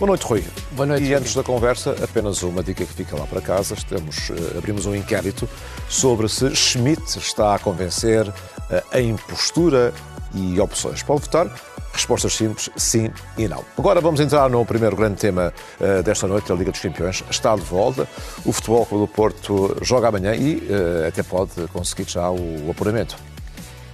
Boa 0.00 0.08
noite, 0.08 0.24
Rui. 0.24 0.42
Boa 0.70 0.86
noite. 0.86 1.04
E 1.04 1.12
antes 1.12 1.34
da 1.34 1.42
conversa, 1.42 1.94
apenas 2.02 2.42
uma 2.42 2.62
dica 2.62 2.86
que 2.86 2.94
fica 2.94 3.14
lá 3.14 3.26
para 3.26 3.42
casa. 3.42 3.74
Estamos, 3.74 4.30
eh, 4.30 4.56
abrimos 4.56 4.86
um 4.86 4.94
inquérito 4.94 5.46
sobre 5.90 6.26
se 6.26 6.56
Schmidt 6.56 7.18
está 7.18 7.54
a 7.54 7.58
convencer 7.58 8.26
eh, 8.70 9.00
em 9.02 9.14
postura 9.14 9.92
e 10.34 10.58
opções. 10.58 11.02
Pode 11.02 11.20
votar? 11.20 11.54
Respostas 11.92 12.32
simples, 12.32 12.70
sim 12.78 13.10
e 13.36 13.46
não. 13.46 13.62
Agora 13.76 14.00
vamos 14.00 14.20
entrar 14.20 14.48
no 14.48 14.64
primeiro 14.64 14.96
grande 14.96 15.16
tema 15.16 15.52
uh, 15.78 16.02
desta 16.02 16.26
noite, 16.26 16.50
a 16.50 16.54
Liga 16.54 16.70
dos 16.70 16.80
Campeões. 16.80 17.22
Está 17.28 17.54
de 17.54 17.62
volta. 17.62 18.08
O 18.46 18.52
Futebol 18.52 18.86
Clube 18.86 19.04
do 19.04 19.08
Porto 19.08 19.76
joga 19.82 20.08
amanhã 20.08 20.34
e 20.34 20.56
uh, 20.56 21.08
até 21.08 21.22
pode 21.22 21.52
conseguir 21.74 22.08
já 22.08 22.30
o 22.30 22.70
apuramento. 22.70 23.18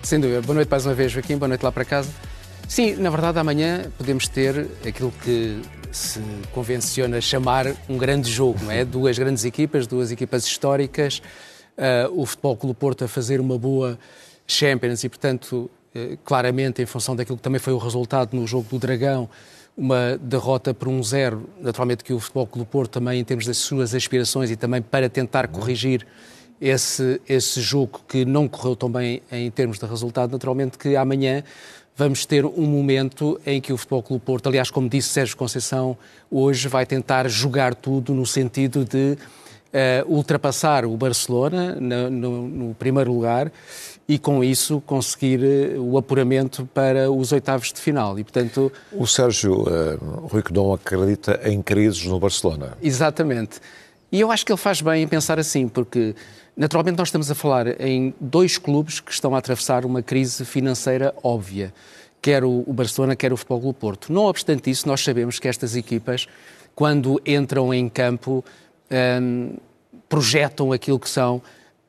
Sem 0.05 0.21
dúvida. 0.21 0.41
Boa 0.43 0.55
noite 0.55 0.69
mais 0.71 0.87
uma 0.87 0.95
vez, 0.95 1.11
Joaquim. 1.11 1.37
Boa 1.37 1.49
noite 1.49 1.65
lá 1.65 1.73
para 1.73 1.85
casa. 1.85 2.11
Sim, 2.69 2.95
na 2.97 3.11
verdade, 3.11 3.41
amanhã 3.41 3.87
podemos 3.99 4.29
ter 4.29 4.69
aquilo 4.87 5.13
que 5.25 5.63
se 5.97 6.21
convenciona 6.53 7.21
chamar 7.21 7.67
um 7.89 7.97
grande 7.97 8.31
jogo, 8.31 8.63
não 8.63 8.71
é? 8.71 8.85
Duas 8.87 9.19
grandes 9.19 9.45
equipas, 9.45 9.87
duas 9.87 10.13
equipas 10.13 10.45
históricas, 10.45 11.23
uh, 11.79 12.21
o 12.21 12.27
Futebol 12.27 12.57
Clube 12.57 12.79
Porto 12.79 13.05
a 13.05 13.09
fazer 13.09 13.41
uma 13.41 13.59
boa 13.59 13.99
Champions 14.47 15.03
e, 15.05 15.09
portanto, 15.09 15.71
uh, 15.95 16.19
claramente, 16.23 16.83
em 16.83 16.87
função 16.87 17.17
daquilo 17.17 17.39
que 17.39 17.43
também 17.43 17.59
foi 17.59 17.73
o 17.73 17.79
resultado 17.79 18.37
no 18.37 18.47
jogo 18.47 18.69
do 18.69 18.79
Dragão, 18.79 19.29
uma 19.75 20.19
derrota 20.19 20.75
por 20.75 20.89
um 20.89 21.03
zero, 21.03 21.49
naturalmente 21.61 22.05
que 22.05 22.13
o 22.13 22.21
Futebol 22.21 22.47
Clube 22.47 22.71
Porto 22.71 22.93
também, 22.93 23.19
em 23.19 23.25
termos 23.25 23.47
das 23.47 23.57
suas 23.57 23.95
aspirações 23.95 24.51
e 24.51 24.57
também 24.57 24.83
para 24.83 25.09
tentar 25.09 25.49
corrigir 25.49 26.07
esse, 26.61 27.21
esse 27.29 27.61
jogo 27.61 28.01
que 28.09 28.25
não 28.25 28.49
correu 28.49 28.77
tão 28.77 28.91
bem 28.91 29.23
em 29.31 29.51
termos 29.51 29.79
de 29.79 29.87
resultado, 29.87 30.33
naturalmente 30.33 30.79
que 30.79 30.97
amanhã 30.97 31.43
vamos 31.97 32.27
ter 32.27 32.45
um 32.45 32.67
momento 32.67 33.41
em 33.47 33.61
que 33.61 33.73
o 33.73 33.77
Futebol 33.77 34.03
Clube 34.03 34.25
Porto, 34.25 34.49
aliás, 34.49 34.71
como 34.71 34.89
disse 34.89 35.09
Sérgio 35.09 35.37
Conceição, 35.37 35.97
hoje 36.31 36.69
vai 36.69 36.85
tentar 36.85 37.29
jogar 37.29 37.75
tudo 37.75 38.13
no 38.13 38.27
sentido 38.27 38.85
de 38.85 39.17
uh, 39.17 40.13
ultrapassar 40.13 40.85
o 40.85 40.95
Barcelona 40.97 41.77
no, 41.81 42.11
no, 42.11 42.49
no, 42.49 42.75
primeiro 42.75 43.13
lugar 43.13 43.51
e 44.07 44.19
com 44.19 44.45
isso 44.45 44.83
conseguir 44.85 45.41
uh, 45.41 45.81
o 45.81 45.97
apuramento 45.97 46.69
para 46.75 47.11
os 47.11 47.33
oitavos 47.33 47.73
de 47.73 47.81
final. 47.81 48.19
E, 48.19 48.25
portanto... 48.25 48.71
O 48.93 49.07
Sérgio 49.07 49.63
uh, 49.63 50.27
Rui 50.27 50.43
Codão 50.43 50.75
acredita 50.75 51.41
em 51.45 51.63
crises 51.63 52.05
no 52.05 52.21
Barcelona. 52.21 52.77
Exatamente. 52.83 53.59
E 54.13 54.21
eu 54.21 54.31
acho 54.31 54.45
que 54.45 54.53
ele 54.53 54.59
faz 54.59 54.81
bem 54.81 55.03
em 55.03 55.09
pensar 55.09 55.39
assim, 55.39 55.67
porque 55.67 56.15
Naturalmente, 56.57 56.97
nós 56.97 57.09
estamos 57.09 57.31
a 57.31 57.35
falar 57.35 57.79
em 57.79 58.15
dois 58.19 58.57
clubes 58.57 58.99
que 58.99 59.13
estão 59.13 59.35
a 59.35 59.39
atravessar 59.39 59.85
uma 59.85 60.03
crise 60.03 60.43
financeira 60.43 61.15
óbvia, 61.23 61.75
quer 62.23 62.45
o 62.45 62.65
Barcelona, 62.73 63.15
quer 63.15 63.31
o 63.31 63.37
Futebol 63.37 63.61
Clube 63.61 63.79
Porto. 63.79 64.11
Não 64.11 64.25
obstante 64.25 64.71
isso, 64.71 64.89
nós 64.89 65.03
sabemos 65.03 65.39
que 65.39 65.49
estas 65.49 65.77
equipas, 65.77 66.27
quando 66.75 67.21
entram 67.27 67.75
em 67.75 67.91
campo, 67.91 68.43
hum, 69.21 69.55
projetam 70.09 70.73
aquilo 70.73 70.99
que 70.99 71.11
são 71.11 71.43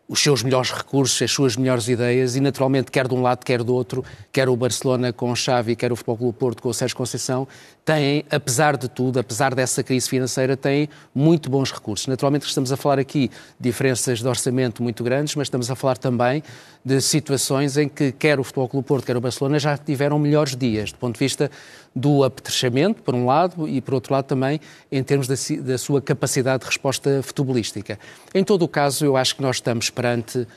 os 0.08 0.19
seus 0.22 0.41
melhores 0.41 0.72
recursos, 0.72 1.22
as 1.22 1.31
suas 1.31 1.58
melhores 1.58 1.88
ideias 1.89 2.36
e, 2.36 2.39
naturalmente, 2.39 2.89
quer 2.89 3.08
de 3.08 3.13
um 3.13 3.22
lado, 3.22 3.44
quer 3.44 3.61
do 3.61 3.73
outro, 3.73 4.05
quer 4.31 4.47
o 4.47 4.55
Barcelona 4.55 5.11
com 5.11 5.31
o 5.31 5.36
Xavi, 5.36 5.75
quer 5.75 5.91
o 5.91 5.95
Futebol 5.95 6.17
Clube 6.17 6.38
Porto 6.38 6.61
com 6.61 6.69
o 6.69 6.73
Sérgio 6.73 6.95
Conceição, 6.95 7.45
têm, 7.83 8.23
apesar 8.30 8.77
de 8.77 8.88
tudo, 8.88 9.19
apesar 9.19 9.53
dessa 9.53 9.83
crise 9.83 10.08
financeira, 10.09 10.55
têm 10.55 10.88
muito 11.14 11.49
bons 11.49 11.72
recursos. 11.72 12.08
Naturalmente 12.08 12.47
estamos 12.47 12.72
a 12.72 12.77
falar 12.77 12.99
aqui 12.99 13.30
de 13.59 13.69
diferenças 13.69 14.19
de 14.19 14.27
orçamento 14.27 14.81
muito 14.81 15.03
grandes, 15.03 15.36
mas 15.36 15.47
estamos 15.47 15.69
a 15.69 15.75
falar 15.75 15.97
também 15.97 16.42
de 16.83 17.02
situações 17.02 17.75
em 17.75 17.89
que 17.89 18.14
quer 18.14 18.39
o 18.39 18.44
Futebol 18.44 18.69
Clube 18.69 18.88
Porto, 18.88 19.05
quer 19.05 19.17
o 19.17 19.21
Barcelona 19.21 19.59
já 19.59 19.77
tiveram 19.77 20.17
melhores 20.17 20.55
dias, 20.55 20.93
do 20.93 20.98
ponto 20.98 21.15
de 21.15 21.20
vista 21.20 21.52
do 21.97 22.23
apetrechamento, 22.23 23.02
por 23.02 23.15
um 23.15 23.25
lado, 23.25 23.67
e 23.67 23.81
por 23.81 23.95
outro 23.95 24.13
lado 24.13 24.25
também 24.25 24.59
em 24.91 25.03
termos 25.03 25.27
da, 25.27 25.35
da 25.61 25.77
sua 25.77 26.02
capacidade 26.02 26.61
de 26.61 26.67
resposta 26.67 27.21
futebolística. 27.23 27.99
Em 28.33 28.43
todo 28.43 28.63
o 28.63 28.67
caso, 28.67 29.03
eu 29.03 29.17
acho 29.17 29.35
que 29.35 29.41
nós 29.41 29.58
estamos 29.58 29.89
perante 29.89 30.39
uh, 30.39 30.47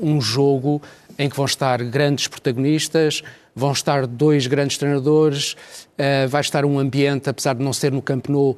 um 0.00 0.20
jogo 0.20 0.80
em 1.18 1.28
que 1.28 1.36
vão 1.36 1.44
estar 1.44 1.82
grandes 1.84 2.26
protagonistas, 2.28 3.22
vão 3.54 3.72
estar 3.72 4.06
dois 4.06 4.46
grandes 4.46 4.78
treinadores, 4.78 5.52
uh, 5.52 6.28
vai 6.28 6.40
estar 6.40 6.64
um 6.64 6.78
ambiente, 6.78 7.28
apesar 7.28 7.54
de 7.54 7.62
não 7.62 7.72
ser 7.72 7.92
no 7.92 8.00
Camp 8.00 8.28
Nou, 8.28 8.52
uh, 8.52 8.56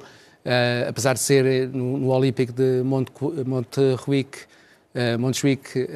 apesar 0.89 1.15
de 1.15 1.21
ser 1.21 1.69
no, 1.69 1.99
no 1.99 2.09
Olímpico 2.11 2.53
de 2.53 2.83
Montjuic, 2.85 4.47
Montjuic 5.19 5.87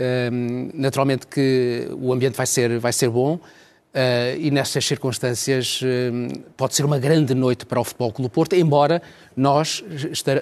naturalmente 0.74 1.26
que 1.26 1.88
o 1.90 2.12
ambiente 2.12 2.36
vai 2.36 2.46
ser, 2.46 2.78
vai 2.78 2.92
ser 2.92 3.08
bom, 3.08 3.40
Uh, 3.92 4.40
e 4.40 4.50
nestas 4.50 4.86
circunstâncias 4.86 5.82
uh, 5.82 6.40
pode 6.56 6.74
ser 6.74 6.82
uma 6.82 6.98
grande 6.98 7.34
noite 7.34 7.66
para 7.66 7.78
o 7.78 7.84
Futebol 7.84 8.10
Clube 8.10 8.32
Porto, 8.32 8.54
embora 8.54 9.02
nós 9.36 9.84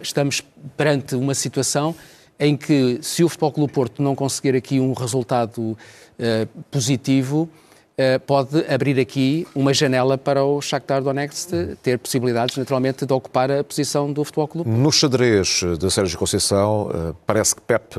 estamos 0.01 0.41
perante 0.77 1.17
uma 1.17 1.35
situação 1.35 1.93
em 2.39 2.57
que 2.57 3.01
se 3.03 3.25
o 3.25 3.29
Futebol 3.29 3.51
Clube 3.51 3.73
Porto 3.73 4.05
não 4.05 4.15
conseguir 4.15 4.55
aqui 4.55 4.79
um 4.79 4.93
resultado 4.93 5.61
uh, 5.61 5.77
positivo, 6.71 7.49
pode 8.27 8.65
abrir 8.73 8.99
aqui 8.99 9.47
uma 9.55 9.75
janela 9.75 10.17
para 10.17 10.43
o 10.43 10.59
Shakhtar 10.63 11.03
Donetsk 11.03 11.77
ter 11.83 11.99
possibilidades, 11.99 12.57
naturalmente, 12.57 13.05
de 13.05 13.13
ocupar 13.13 13.51
a 13.51 13.63
posição 13.63 14.11
do 14.11 14.25
Futebol 14.25 14.49
Clube. 14.49 14.71
No 14.71 14.91
xadrez 14.91 15.61
de 15.79 15.91
Sérgio 15.91 16.19
Conceição, 16.19 17.15
parece 17.27 17.55
que 17.55 17.61
Pep 17.61 17.97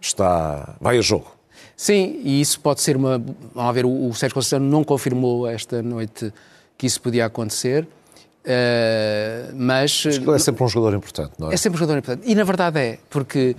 está 0.00 0.76
vai 0.80 0.98
a 0.98 1.00
jogo. 1.00 1.37
Sim, 1.78 2.20
e 2.24 2.40
isso 2.40 2.58
pode 2.58 2.80
ser 2.80 2.96
uma. 2.96 3.22
Vamos 3.54 3.72
ver, 3.72 3.86
o, 3.86 4.12
Sérgio 4.12 4.34
Conceição 4.34 4.58
não 4.58 4.82
confirmou 4.82 5.46
esta 5.46 5.80
noite 5.80 6.32
que 6.76 6.88
isso 6.88 7.00
podia 7.00 7.24
acontecer. 7.24 7.84
Uh, 8.44 9.54
mas. 9.54 10.04
É 10.04 10.38
sempre 10.40 10.64
um 10.64 10.68
jogador 10.68 10.96
importante, 10.96 11.34
não 11.38 11.52
é? 11.52 11.54
É 11.54 11.56
sempre 11.56 11.76
um 11.76 11.78
jogador 11.78 11.98
importante. 12.00 12.28
E 12.28 12.34
na 12.34 12.42
verdade 12.42 12.80
é, 12.80 12.98
porque 13.08 13.54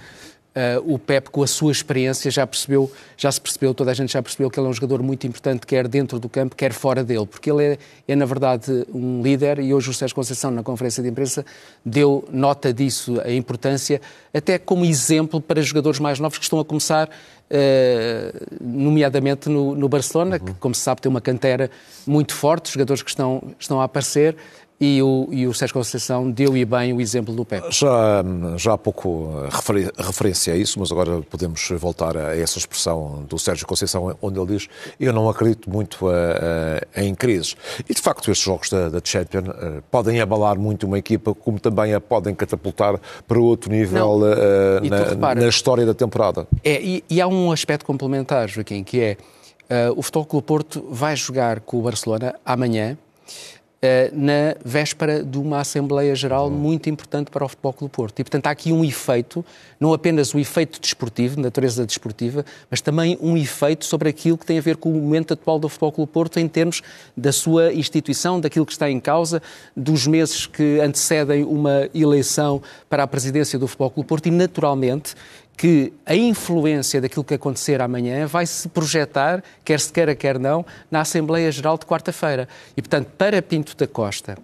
Uh, 0.59 0.93
o 0.95 0.99
Pep, 0.99 1.29
com 1.29 1.41
a 1.41 1.47
sua 1.47 1.71
experiência, 1.71 2.29
já 2.29 2.45
percebeu, 2.45 2.91
já 3.15 3.31
se 3.31 3.39
percebeu, 3.39 3.73
toda 3.73 3.91
a 3.91 3.93
gente 3.93 4.11
já 4.11 4.21
percebeu 4.21 4.49
que 4.49 4.59
ele 4.59 4.67
é 4.67 4.69
um 4.69 4.73
jogador 4.73 5.01
muito 5.01 5.25
importante, 5.25 5.65
quer 5.65 5.87
dentro 5.87 6.19
do 6.19 6.27
campo, 6.27 6.53
quer 6.53 6.73
fora 6.73 7.01
dele, 7.01 7.25
porque 7.25 7.49
ele 7.49 7.63
é, 7.63 7.77
é 8.09 8.15
na 8.15 8.25
verdade, 8.25 8.85
um 8.93 9.21
líder 9.21 9.59
e 9.59 9.73
hoje 9.73 9.89
o 9.89 9.93
Sérgio 9.93 10.13
Conceição, 10.13 10.51
na 10.51 10.61
conferência 10.61 11.01
de 11.01 11.07
imprensa, 11.07 11.45
deu 11.85 12.27
nota 12.29 12.73
disso, 12.73 13.21
a 13.23 13.31
importância, 13.31 14.01
até 14.33 14.57
como 14.57 14.83
exemplo 14.83 15.39
para 15.39 15.61
jogadores 15.61 15.99
mais 15.99 16.19
novos 16.19 16.37
que 16.37 16.43
estão 16.43 16.59
a 16.59 16.65
começar, 16.65 17.07
uh, 17.07 18.57
nomeadamente 18.59 19.47
no, 19.47 19.75
no 19.75 19.87
Barcelona, 19.87 20.39
uhum. 20.41 20.45
que, 20.45 20.53
como 20.55 20.75
se 20.75 20.81
sabe, 20.81 20.99
tem 20.99 21.09
uma 21.09 21.21
cantera 21.21 21.71
muito 22.05 22.33
forte, 22.33 22.73
jogadores 22.73 23.01
que 23.01 23.09
estão, 23.09 23.41
estão 23.57 23.79
a 23.79 23.85
aparecer, 23.85 24.35
e 24.79 25.01
o, 25.01 25.27
e 25.31 25.45
o 25.45 25.53
Sérgio 25.53 25.73
Conceição 25.73 26.29
deu 26.29 26.55
e 26.55 26.63
bem 26.63 26.93
o 26.93 27.01
exemplo 27.01 27.33
do 27.33 27.43
Pepe. 27.43 27.67
Já, 27.71 28.23
já 28.55 28.73
há 28.73 28.77
pouco 28.77 29.43
referi, 29.49 29.89
referência 29.97 30.53
a 30.53 30.57
isso, 30.57 30.79
mas 30.79 30.91
agora 30.91 31.21
podemos 31.21 31.67
voltar 31.77 32.15
a 32.15 32.35
essa 32.37 32.57
expressão 32.57 33.25
do 33.27 33.37
Sérgio 33.37 33.67
Conceição, 33.67 34.15
onde 34.21 34.39
ele 34.39 34.57
diz 34.57 34.69
eu 34.99 35.11
não 35.11 35.29
acredito 35.29 35.69
muito 35.69 36.07
a, 36.07 36.13
a, 36.95 37.03
em 37.03 37.13
crises. 37.13 37.55
E, 37.89 37.93
de 37.93 38.01
facto, 38.01 38.31
estes 38.31 38.45
jogos 38.45 38.69
da, 38.69 38.89
da 38.89 39.01
Champions 39.03 39.47
uh, 39.47 39.83
podem 39.91 40.21
abalar 40.21 40.57
muito 40.57 40.85
uma 40.85 40.97
equipa, 40.97 41.33
como 41.33 41.59
também 41.59 41.93
a 41.93 41.99
podem 41.99 42.33
catapultar 42.33 42.99
para 43.27 43.39
outro 43.39 43.71
nível 43.71 44.19
na, 44.19 45.09
repara, 45.09 45.41
na, 45.41 45.47
história 45.47 45.85
da 45.85 45.93
temporada. 45.93 46.47
É, 46.63 46.81
e, 46.81 47.03
e, 47.09 47.21
há 47.21 47.27
um 47.27 47.51
aspecto 47.51 47.85
complementar, 47.85 48.47
Joaquim, 48.47 48.83
que 48.83 48.99
é 49.01 49.17
uh, 49.89 49.93
o 49.97 50.01
Futebol 50.01 50.25
Clube 50.25 50.45
Porto 50.45 50.87
vai 50.89 51.15
jogar 51.15 51.59
com 51.61 51.79
o 51.79 51.81
Barcelona 51.81 52.35
amanhã, 52.45 52.91
eh, 52.91 53.08
na 54.13 54.55
véspera 54.63 55.23
de 55.23 55.37
uma 55.37 55.59
Assembleia 55.59 56.13
Geral 56.13 56.49
muito 56.49 56.89
importante 56.89 57.31
para 57.31 57.45
o 57.45 57.47
Futebol 57.47 57.73
Clube 57.73 57.93
Porto. 57.93 58.19
E, 58.19 58.23
portanto, 58.23 58.47
há 58.47 58.51
aqui 58.51 58.73
um 58.73 58.83
efeito, 58.83 59.43
não 59.79 59.93
apenas 59.93 60.33
o 60.33 60.39
efeito 60.39 60.81
desportivo, 60.81 61.37
de 61.37 61.41
natureza 61.41 61.85
desportiva, 61.85 62.43
mas 62.69 62.81
também 62.81 63.17
um 63.21 63.37
efeito 63.37 63.85
sobre 63.85 64.09
aquilo 64.09 64.37
que 64.37 64.45
tem 64.45 64.57
a 64.57 64.61
ver 64.61 64.75
com 64.75 64.91
o 64.91 64.95
momento 64.95 65.33
atual 65.33 65.59
do 65.59 65.69
Futebol 65.69 65.91
Clube 65.93 66.11
Porto 66.11 66.39
em 66.39 66.47
termos 66.47 66.81
da 67.15 67.31
sua 67.31 67.73
instituição, 67.73 68.39
daquilo 68.39 68.65
que 68.65 68.73
está 68.73 68.89
em 68.89 68.99
causa, 68.99 69.41
dos 69.75 70.05
meses 70.05 70.45
que 70.45 70.79
antecedem 70.81 71.43
uma 71.43 71.89
eleição 71.93 72.61
para 72.89 73.03
a 73.03 73.07
presidência 73.07 73.57
do 73.57 73.67
Futebol 73.67 73.91
Clube 73.91 74.09
Porto 74.09 74.25
e, 74.25 74.31
naturalmente, 74.31 75.15
que 75.59 75.91
a 76.05 76.15
influência 76.15 77.01
daquilo 77.01 77.21
que 77.21 77.33
acontecer 77.33 77.81
amanhã 77.81 78.25
vai 78.25 78.45
se 78.45 78.69
projetar, 78.69 79.43
quer 79.65 79.77
se 79.81 79.91
queira, 79.91 80.15
quer 80.15 80.39
não, 80.39 80.65
na 80.89 81.01
Assembleia 81.01 81.51
Geral 81.51 81.77
de 81.77 81.85
quarta-feira. 81.85 82.47
E, 82.77 82.81
portanto, 82.81 83.11
para 83.17 83.41
Pinto 83.41 83.75
da 83.75 83.85
Costa, 83.85 84.37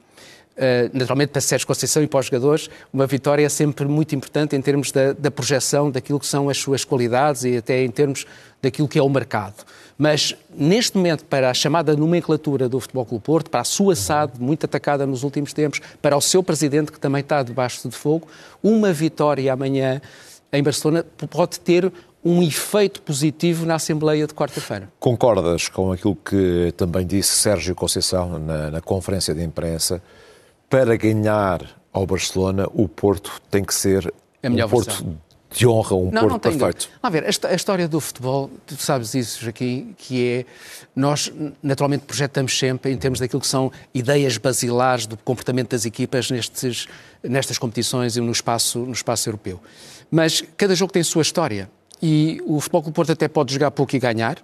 Uh, 0.56 0.88
naturalmente 0.94 1.32
para 1.32 1.42
Sérgio 1.42 1.68
Conceição 1.68 2.02
e 2.02 2.08
para 2.08 2.22
os 2.22 2.28
jogadores, 2.28 2.70
uma 2.94 3.06
vitória 3.06 3.46
é 3.46 3.50
sempre 3.50 3.86
muito 3.88 4.16
importante 4.16 4.56
em 4.56 4.62
termos 4.62 4.90
da, 4.90 5.12
da, 5.12 5.30
projeção 5.30 5.92
daquilo 5.92 6.18
que 6.18 6.26
são 6.26 6.48
as 6.48 6.58
suas 6.58 6.86
qualidades 6.86 7.44
e 7.44 7.58
até 7.58 7.84
em 7.84 7.92
termos 7.92 8.26
daquilo 8.62 8.88
que 8.88 8.98
é 8.98 9.04
o 9.04 9.10
mercado. 9.10 9.66
Mas, 9.98 10.34
neste 10.58 10.96
momento, 10.96 11.26
para 11.26 11.50
a 11.50 11.54
chamada 11.54 11.94
nomenclatura 11.94 12.70
do 12.70 12.80
Futebol 12.80 13.06
Clube 13.06 13.26
Porto, 13.26 13.50
para 13.50 13.60
a 13.60 13.66
sua 13.66 13.98
SAD, 13.98 14.40
muito 14.40 14.66
atacada 14.66 15.06
nos 15.06 15.24
últimos 15.24 15.52
tempos, 15.52 15.82
para 16.02 16.16
o 16.16 16.22
seu 16.22 16.42
presidente, 16.42 16.90
que 16.90 17.02
também 17.02 17.20
está 17.20 17.44
debaixo 17.44 17.90
de 17.90 17.94
fogo, 17.94 18.26
uma 18.64 18.94
vitória 18.94 19.52
amanhã 19.52 20.02
em 20.52 20.64
Barcelona 20.64 21.06
pode 21.30 21.60
ter 21.60 21.92
um 22.24 22.42
efeito 22.42 23.02
positivo 23.02 23.66
na 23.66 23.76
Assembleia 23.76 24.26
de 24.26 24.34
quarta-feira. 24.34 24.90
Concordas 25.00 25.70
com 25.70 25.92
aquilo 25.92 26.16
que 26.16 26.74
também 26.76 27.06
disse 27.06 27.36
Sérgio 27.36 27.76
Conceição 27.76 28.40
na, 28.40 28.72
na 28.72 28.82
conferência 28.82 29.34
de 29.36 29.44
imprensa? 29.44 30.02
para 30.70 30.96
ganhar 30.96 31.62
ao 31.94 32.06
Barcelona, 32.06 32.68
o 32.74 32.88
Porto 32.88 33.40
tem 33.50 33.64
que 33.64 33.74
ser 33.74 34.14
um 34.44 34.68
Porto 34.68 34.88
versão. 34.88 35.18
De 35.56 35.66
honra, 35.66 35.96
um 35.96 36.12
não, 36.12 36.22
Porto 36.22 36.32
não 36.32 36.40
perfeito. 36.40 36.90
A 37.02 37.10
ver, 37.10 37.24
a 37.26 37.54
história 37.56 37.88
do 37.88 38.00
futebol, 38.02 38.52
tu 38.68 38.76
sabes 38.76 39.14
isso, 39.14 39.42
Joaquim, 39.42 39.96
que 39.98 40.28
é, 40.28 40.46
nós 40.94 41.32
naturalmente 41.64 42.04
projetamos 42.06 42.58
sempre 42.58 42.92
em 42.92 42.98
termos 42.98 43.20
daquilo 43.20 43.40
que 43.40 43.48
são 43.48 43.72
ideias 43.94 44.38
basilares 44.38 45.06
do 45.08 45.16
comportamento 45.16 45.70
das 45.70 45.86
equipas 45.86 46.30
nestes, 46.30 46.88
nestas 47.24 47.58
competições 47.58 48.18
e 48.18 48.22
no 48.22 48.32
espaço, 48.32 48.80
no 48.80 48.92
espaço 48.92 49.30
europeu. 49.30 49.62
Mas 50.12 50.44
cada 50.58 50.76
jogo 50.76 50.92
tem 50.92 51.04
sua 51.04 51.22
história 51.22 51.70
e 52.02 52.42
o 52.46 52.60
Futebol 52.60 52.84
Clube 52.84 52.96
Porto 52.96 53.12
até 53.14 53.28
pode 53.30 53.54
jogar 53.54 53.72
pouco 53.72 53.96
e 53.96 54.00
ganhar, 54.00 54.38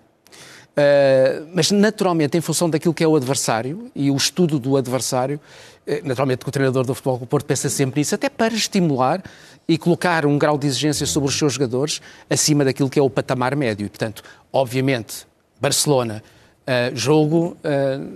Uh, 0.72 1.50
mas 1.54 1.70
naturalmente, 1.70 2.38
em 2.38 2.42
função 2.42 2.70
daquilo 2.70 2.94
que 2.94 3.04
é 3.04 3.08
o 3.08 3.16
adversário 3.16 3.92
e 3.94 4.10
o 4.10 4.16
estudo 4.16 4.58
do 4.58 4.78
adversário, 4.78 5.40
uh, 5.86 6.08
naturalmente 6.08 6.44
que 6.44 6.50
o 6.50 6.52
treinador 6.52 6.86
do 6.86 6.96
Futebol 6.96 7.18
do 7.18 7.26
Porto 7.26 7.46
pensa 7.46 7.70
sempre 7.70 8.00
nisso, 8.00 8.16
até 8.16 8.30
para 8.30 8.54
estimular 8.54 9.22
e 9.68 9.78
colocar 9.78 10.26
um 10.26 10.38
grau 10.38 10.58
de 10.58 10.68
exigência 10.68 11.06
sobre 11.06 11.28
os 11.28 11.38
seus 11.38 11.54
jogadores 11.54 12.02
acima 12.30 12.64
daquilo 12.64 12.90
que 12.90 12.98
é 12.98 13.02
o 13.02 13.10
patamar 13.10 13.54
médio. 13.56 13.86
E, 13.86 13.90
portanto, 13.90 14.24
obviamente, 14.52 15.28
Barcelona, 15.60 16.24
uh, 16.62 16.96
jogo 16.96 17.58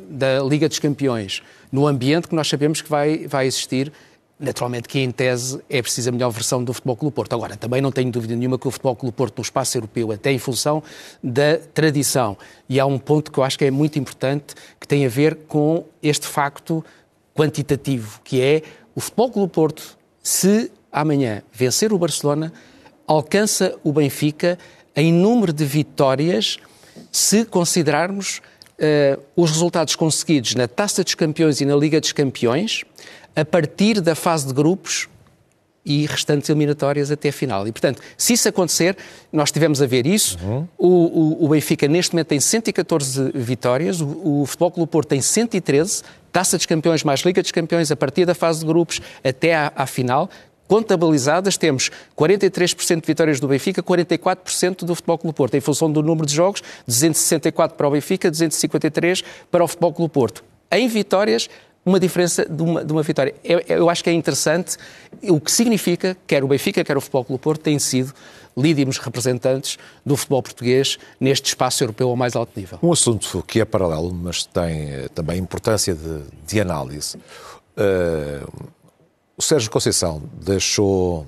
da 0.09 0.39
Liga 0.39 0.69
dos 0.69 0.79
Campeões, 0.79 1.43
no 1.71 1.85
ambiente 1.85 2.29
que 2.29 2.35
nós 2.35 2.47
sabemos 2.47 2.81
que 2.81 2.89
vai, 2.89 3.27
vai 3.27 3.47
existir 3.47 3.91
Naturalmente 4.37 4.89
que, 4.89 4.99
em 4.99 5.11
tese, 5.11 5.61
é 5.69 5.81
preciso 5.81 6.09
a 6.09 6.11
melhor 6.11 6.29
versão 6.29 6.61
do 6.61 6.73
Futebol 6.73 6.97
Clube 6.97 7.15
Porto. 7.15 7.33
Agora, 7.33 7.55
também 7.55 7.81
não 7.81 7.91
tenho 7.91 8.11
dúvida 8.11 8.35
nenhuma 8.35 8.59
que 8.59 8.67
o 8.67 8.71
Futebol 8.71 8.95
Clube 8.95 9.15
Porto, 9.15 9.37
no 9.37 9.41
espaço 9.41 9.77
europeu, 9.77 10.11
até 10.11 10.31
em 10.31 10.37
função 10.37 10.83
da 11.23 11.57
tradição. 11.73 12.37
E 12.67 12.77
há 12.79 12.85
um 12.85 12.99
ponto 12.99 13.31
que 13.31 13.37
eu 13.37 13.43
acho 13.43 13.57
que 13.57 13.63
é 13.63 13.71
muito 13.71 13.97
importante, 13.97 14.53
que 14.79 14.87
tem 14.87 15.05
a 15.05 15.09
ver 15.09 15.35
com 15.47 15.85
este 16.03 16.27
facto 16.27 16.83
quantitativo, 17.33 18.19
que 18.23 18.41
é 18.41 18.61
o 18.93 18.99
Futebol 18.99 19.31
Clube 19.31 19.53
Porto, 19.53 19.97
se 20.21 20.69
amanhã 20.91 21.41
vencer 21.53 21.93
o 21.93 21.97
Barcelona, 21.97 22.51
alcança 23.07 23.77
o 23.83 23.93
Benfica 23.93 24.57
em 24.95 25.13
número 25.13 25.53
de 25.53 25.65
vitórias 25.65 26.57
se 27.11 27.45
considerarmos 27.45 28.41
uh, 28.79 29.21
os 29.35 29.51
resultados 29.51 29.95
conseguidos 29.95 30.55
na 30.55 30.67
Taça 30.67 31.03
dos 31.03 31.15
Campeões 31.15 31.59
e 31.59 31.65
na 31.65 31.75
Liga 31.75 31.99
dos 31.99 32.11
Campeões, 32.11 32.83
a 33.35 33.43
partir 33.43 34.01
da 34.01 34.15
fase 34.15 34.47
de 34.47 34.53
grupos 34.53 35.07
e 35.85 36.05
restantes 36.07 36.49
eliminatórias 36.49 37.11
até 37.11 37.29
a 37.29 37.33
final. 37.33 37.67
E, 37.67 37.71
portanto, 37.71 38.01
se 38.17 38.33
isso 38.33 38.49
acontecer, 38.49 38.97
nós 39.31 39.51
tivemos 39.51 39.81
a 39.81 39.85
ver 39.85 40.07
isso. 40.07 40.37
Uhum. 40.41 40.67
O, 40.77 40.87
o, 40.87 41.45
o, 41.45 41.49
Benfica, 41.49 41.87
neste 41.87 42.13
momento, 42.13 42.27
tem 42.27 42.39
114 42.39 43.31
vitórias, 43.35 44.01
o, 44.01 44.41
o 44.41 44.45
Futebol 44.47 44.71
Clube 44.71 44.91
Porto 44.91 45.09
tem 45.09 45.21
113, 45.21 46.01
Taça 46.31 46.57
dos 46.57 46.65
Campeões 46.65 47.03
mais 47.03 47.21
Liga 47.21 47.41
dos 47.41 47.51
Campeões, 47.51 47.91
a 47.91 47.95
partir 47.95 48.25
da 48.25 48.33
fase 48.33 48.59
de 48.61 48.65
grupos 48.65 48.99
até 49.23 49.55
à, 49.55 49.71
à 49.75 49.85
final. 49.85 50.29
Contabilizadas, 50.67 51.57
temos 51.57 51.91
43% 52.17 53.01
de 53.01 53.05
vitórias 53.05 53.39
do 53.39 53.47
Benfica, 53.47 53.83
44% 53.83 54.83
do 54.83 54.95
Futebol 54.95 55.19
Clube 55.19 55.37
Porto. 55.37 55.53
Em 55.53 55.61
função 55.61 55.91
do 55.91 56.01
número 56.01 56.25
de 56.25 56.33
jogos, 56.33 56.63
264 56.87 57.77
para 57.77 57.87
o 57.87 57.91
Benfica, 57.91 58.31
253 58.31 59.23
para 59.51 59.63
o 59.63 59.67
Futebol 59.67 59.93
Clube 59.93 60.11
Porto. 60.11 60.43
Em 60.71 60.87
vitórias, 60.87 61.47
uma 61.85 61.99
diferença 61.99 62.45
de 62.45 62.63
uma, 62.63 62.83
de 62.83 62.91
uma 62.91 63.03
vitória. 63.03 63.35
Eu, 63.43 63.61
eu, 63.67 63.89
acho 63.89 64.03
que 64.03 64.09
é 64.09 64.13
interessante 64.13 64.75
o 65.21 65.39
que 65.39 65.51
significa, 65.51 66.17
quer 66.25 66.43
o 66.43 66.47
Benfica, 66.47 66.83
quer 66.83 66.97
o 66.97 67.01
Futebol 67.01 67.23
Clube 67.23 67.41
Porto, 67.41 67.61
têm 67.61 67.77
sido 67.77 68.13
lídimos 68.57 68.97
representantes 68.97 69.77
do 70.05 70.15
futebol 70.15 70.41
português 70.41 70.97
neste 71.19 71.47
espaço 71.49 71.83
europeu 71.83 72.09
ao 72.09 72.15
mais 72.15 72.35
alto 72.35 72.51
nível. 72.55 72.79
Um 72.81 72.91
assunto 72.91 73.43
que 73.45 73.59
é 73.59 73.65
paralelo, 73.65 74.13
mas 74.13 74.45
tem 74.45 74.89
eh, 74.89 75.09
também 75.13 75.37
importância 75.37 75.93
de, 75.93 76.21
de 76.47 76.61
análise. 76.61 77.17
Uh, 77.77 78.69
o 79.37 79.41
Sérgio 79.41 79.69
Conceição 79.69 80.23
deixou 80.41 81.27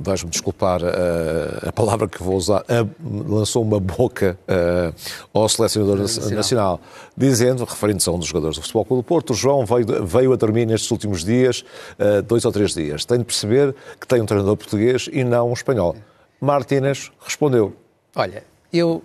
vais-me 0.00 0.30
desculpar 0.30 0.82
a, 0.84 0.88
eh, 0.88 1.68
a, 1.68 1.72
palavra 1.72 2.08
que 2.08 2.22
vou 2.22 2.36
usar, 2.36 2.64
a, 2.68 2.86
lançou 3.00 3.62
uma 3.62 3.80
boca 3.80 4.38
uh, 4.48 4.94
ao 5.32 5.48
selecionador 5.48 5.98
nacional. 5.98 6.30
nacional, 6.30 6.80
dizendo, 7.16 7.64
referindo-se 7.64 8.08
a 8.08 8.12
um 8.12 8.18
dos 8.18 8.28
jogadores 8.28 8.56
do 8.56 8.62
Futebol 8.62 8.84
Clube 8.84 9.02
do 9.02 9.06
Porto, 9.06 9.34
João 9.34 9.66
veio, 9.66 10.06
veio 10.06 10.32
a 10.32 10.36
dormir 10.36 10.66
nestes 10.66 10.90
últimos 10.90 11.24
dias, 11.24 11.64
uh, 11.98 12.22
dois 12.22 12.44
ou 12.44 12.52
três 12.52 12.72
dias. 12.74 13.04
Tem 13.04 13.18
de 13.18 13.24
perceber 13.24 13.74
que 14.00 14.06
tem 14.06 14.20
um 14.20 14.26
treinador 14.26 14.56
português 14.56 15.08
e 15.12 15.24
não 15.24 15.50
um 15.50 15.52
espanhol. 15.52 15.96
Martínez 16.40 17.10
respondeu. 17.20 17.74
Olha, 18.14 18.44
eu 18.72 19.02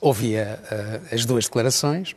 ouvia 0.00 0.60
uh, 0.64 1.14
as 1.14 1.24
duas 1.24 1.44
declarações. 1.44 2.14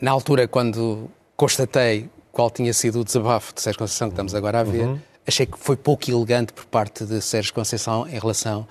Na 0.00 0.10
altura, 0.10 0.46
quando 0.46 1.10
constatei 1.36 2.08
qual 2.30 2.50
tinha 2.50 2.72
sido 2.72 3.00
o 3.00 3.04
desabafo 3.04 3.54
de 3.54 3.60
Sérgio 3.60 3.78
Conceição 3.78 4.08
que 4.08 4.14
estamos 4.14 4.34
agora 4.34 4.60
a 4.60 4.64
ver, 4.64 4.86
uhum 4.86 5.11
achei 5.26 5.46
que 5.46 5.58
foi 5.58 5.76
pouco 5.76 6.10
elegante 6.10 6.52
por 6.52 6.64
parte 6.64 7.04
de 7.04 7.20
Sérgio 7.20 7.54
Conceição 7.54 8.06
em 8.08 8.18
relação 8.18 8.66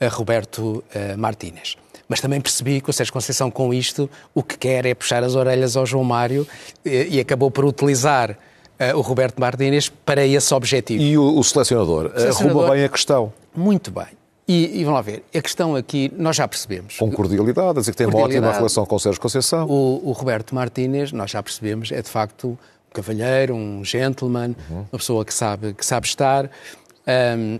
a 0.00 0.08
Roberto 0.08 0.82
uh, 0.94 1.18
Martínez. 1.18 1.76
Mas 2.08 2.20
também 2.20 2.40
percebi 2.40 2.80
que 2.80 2.90
o 2.90 2.92
Sérgio 2.92 3.12
Conceição, 3.12 3.50
com 3.50 3.72
isto, 3.72 4.10
o 4.34 4.42
que 4.42 4.58
quer 4.58 4.86
é 4.86 4.94
puxar 4.94 5.22
as 5.22 5.34
orelhas 5.34 5.76
ao 5.76 5.86
João 5.86 6.02
Mário 6.02 6.46
e, 6.84 7.16
e 7.16 7.20
acabou 7.20 7.50
por 7.50 7.64
utilizar 7.64 8.30
uh, 8.32 8.96
o 8.96 9.00
Roberto 9.00 9.38
Martínez 9.38 9.88
para 9.88 10.24
esse 10.26 10.52
objetivo. 10.54 11.02
E 11.02 11.16
o, 11.18 11.38
o 11.38 11.44
selecionador, 11.44 12.06
o 12.06 12.18
selecionador 12.18 12.62
arruma 12.62 12.74
bem 12.74 12.84
a 12.84 12.88
questão. 12.88 13.32
Muito 13.54 13.90
bem. 13.90 14.06
E, 14.48 14.80
e, 14.80 14.84
vamos 14.84 14.96
lá 14.96 15.02
ver, 15.02 15.22
a 15.32 15.40
questão 15.40 15.76
aqui, 15.76 16.12
nós 16.16 16.34
já 16.34 16.48
percebemos. 16.48 16.96
Com 16.96 17.08
cordialidade, 17.12 17.78
dizer 17.78 17.92
que 17.92 17.98
tem 17.98 18.08
uma 18.08 18.18
ótima 18.18 18.50
relação 18.50 18.84
com 18.84 18.96
o 18.96 18.98
Sérgio 18.98 19.20
Conceição. 19.20 19.64
O, 19.68 20.08
o 20.08 20.10
Roberto 20.10 20.56
Martínez, 20.56 21.12
nós 21.12 21.30
já 21.30 21.40
percebemos, 21.40 21.92
é 21.92 22.02
de 22.02 22.08
facto 22.08 22.58
cavalheiro, 22.92 23.54
um 23.54 23.84
gentleman, 23.84 24.54
uhum. 24.70 24.86
uma 24.92 24.98
pessoa 24.98 25.24
que 25.24 25.32
sabe, 25.32 25.72
que 25.74 25.84
sabe 25.84 26.06
estar. 26.06 26.50
Um, 27.06 27.58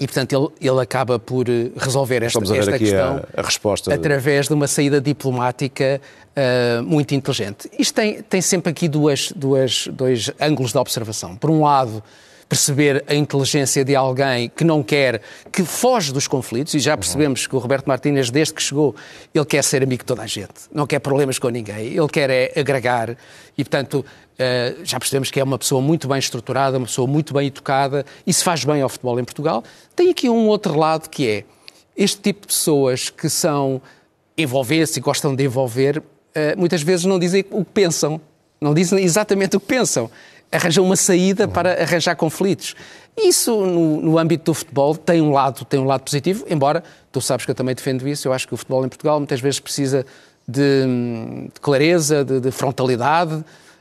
e, 0.00 0.06
portanto, 0.06 0.54
ele, 0.60 0.70
ele 0.70 0.80
acaba 0.80 1.18
por 1.18 1.46
resolver 1.76 2.22
esta, 2.22 2.38
esta 2.56 2.78
questão 2.78 3.24
a, 3.36 3.40
a, 3.40 3.44
resposta 3.44 3.92
através 3.92 4.46
de 4.46 4.54
uma 4.54 4.68
saída 4.68 5.00
diplomática 5.00 6.00
uh, 6.36 6.82
muito 6.84 7.14
inteligente. 7.14 7.68
Isto 7.76 7.94
tem, 7.94 8.22
tem 8.22 8.40
sempre 8.40 8.70
aqui 8.70 8.86
duas, 8.86 9.32
duas, 9.32 9.88
dois 9.88 10.30
ângulos 10.40 10.72
de 10.72 10.78
observação. 10.78 11.34
Por 11.36 11.50
um 11.50 11.62
lado, 11.62 12.02
perceber 12.48 13.04
a 13.06 13.14
inteligência 13.14 13.84
de 13.84 13.94
alguém 13.94 14.48
que 14.48 14.64
não 14.64 14.82
quer, 14.82 15.20
que 15.52 15.62
foge 15.64 16.12
dos 16.12 16.26
conflitos, 16.26 16.72
e 16.74 16.78
já 16.78 16.96
percebemos 16.96 17.46
que 17.46 17.54
o 17.54 17.58
Roberto 17.58 17.86
Martínez, 17.86 18.30
desde 18.30 18.54
que 18.54 18.62
chegou, 18.62 18.96
ele 19.34 19.44
quer 19.44 19.62
ser 19.62 19.82
amigo 19.82 20.02
de 20.02 20.06
toda 20.06 20.22
a 20.22 20.26
gente, 20.26 20.54
não 20.72 20.86
quer 20.86 20.98
problemas 21.00 21.38
com 21.38 21.48
ninguém, 21.50 21.88
ele 21.88 22.08
quer 22.08 22.30
é 22.30 22.52
agregar, 22.56 23.16
e 23.56 23.62
portanto 23.62 24.04
eh, 24.38 24.76
já 24.82 24.98
percebemos 24.98 25.30
que 25.30 25.38
é 25.38 25.44
uma 25.44 25.58
pessoa 25.58 25.82
muito 25.82 26.08
bem 26.08 26.18
estruturada, 26.18 26.78
uma 26.78 26.86
pessoa 26.86 27.06
muito 27.06 27.34
bem 27.34 27.48
educada, 27.48 28.06
e 28.26 28.32
se 28.32 28.42
faz 28.42 28.64
bem 28.64 28.80
ao 28.80 28.88
futebol 28.88 29.20
em 29.20 29.24
Portugal. 29.24 29.62
Tem 29.94 30.08
aqui 30.10 30.30
um 30.30 30.46
outro 30.46 30.78
lado 30.78 31.10
que 31.10 31.28
é 31.28 31.44
este 31.96 32.20
tipo 32.20 32.42
de 32.42 32.46
pessoas 32.46 33.10
que 33.10 33.28
são 33.28 33.82
envolver-se 34.36 35.00
e 35.00 35.02
gostam 35.02 35.34
de 35.34 35.44
envolver, 35.44 36.02
eh, 36.34 36.54
muitas 36.56 36.80
vezes 36.82 37.04
não 37.04 37.18
dizem 37.18 37.44
o 37.50 37.64
que 37.64 37.72
pensam, 37.72 38.20
não 38.60 38.72
dizem 38.72 39.04
exatamente 39.04 39.56
o 39.56 39.60
que 39.60 39.66
pensam 39.66 40.10
arranjam 40.50 40.84
uma 40.84 40.96
saída 40.96 41.46
para 41.46 41.82
arranjar 41.82 42.16
conflitos. 42.16 42.74
Isso, 43.16 43.54
no, 43.64 44.00
no, 44.00 44.18
âmbito 44.18 44.44
do 44.44 44.54
futebol, 44.54 44.94
tem 44.96 45.20
um, 45.20 45.32
lado, 45.32 45.64
tem 45.64 45.80
um 45.80 45.84
lado 45.84 46.02
positivo, 46.02 46.44
embora 46.48 46.84
tu 47.10 47.20
sabes 47.20 47.44
que 47.44 47.50
eu 47.50 47.54
também 47.54 47.74
defendo 47.74 48.06
isso. 48.06 48.28
Eu 48.28 48.32
acho 48.32 48.46
que 48.46 48.54
o 48.54 48.56
futebol 48.56 48.84
em 48.84 48.88
Portugal 48.88 49.18
muitas 49.18 49.40
vezes 49.40 49.58
precisa 49.58 50.06
de, 50.46 50.84
de 51.52 51.60
clareza, 51.60 52.24
de, 52.24 52.40
de 52.40 52.50
frontalidade. 52.50 53.34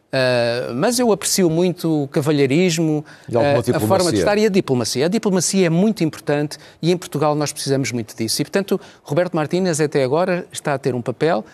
Uh, 0.07 0.73
mas 0.73 0.97
eu 0.99 1.11
aprecio 1.11 1.49
muito 1.49 2.03
o 2.03 2.07
cavalheirismo, 2.07 3.03
uh, 3.29 3.75
a 3.75 3.79
forma 3.79 4.09
de 4.09 4.19
estar 4.19 4.37
e 4.37 4.45
a 4.45 4.49
diplomacia. 4.49 5.05
A 5.05 5.09
diplomacia 5.09 5.67
é 5.67 5.69
muito 5.69 6.03
importante 6.03 6.57
e 6.81 6.91
em 6.91 6.97
Portugal 6.97 7.35
nós 7.35 7.51
precisamos 7.51 7.91
muito 7.91 8.15
disso. 8.15 8.41
E, 8.41 8.45
portanto, 8.45 8.79
Roberto 9.03 9.35
Martínez 9.35 9.79
até 9.79 10.03
agora 10.03 10.47
está 10.51 10.73
a 10.73 10.77
ter 10.77 10.95
um 10.95 11.01
papel 11.01 11.45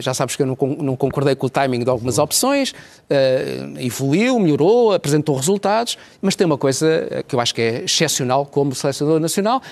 já 0.00 0.12
sabes 0.12 0.36
que 0.36 0.42
eu 0.42 0.46
não 0.46 0.96
concordei 0.96 1.34
com 1.34 1.46
o 1.46 1.50
timing 1.50 1.84
de 1.84 1.90
algumas 1.90 2.18
opções, 2.18 2.74
eh, 3.08 3.68
evoluiu, 3.78 4.38
melhorou, 4.38 4.92
apresentou 4.92 5.36
resultados, 5.36 5.96
mas 6.20 6.34
tem 6.34 6.46
uma 6.46 6.58
coisa 6.58 7.24
que 7.26 7.34
eu 7.34 7.40
acho 7.40 7.54
que 7.54 7.62
é 7.62 7.84
excepcional 7.84 8.44
como 8.44 8.74
selecionador 8.74 9.20
nacional, 9.20 9.62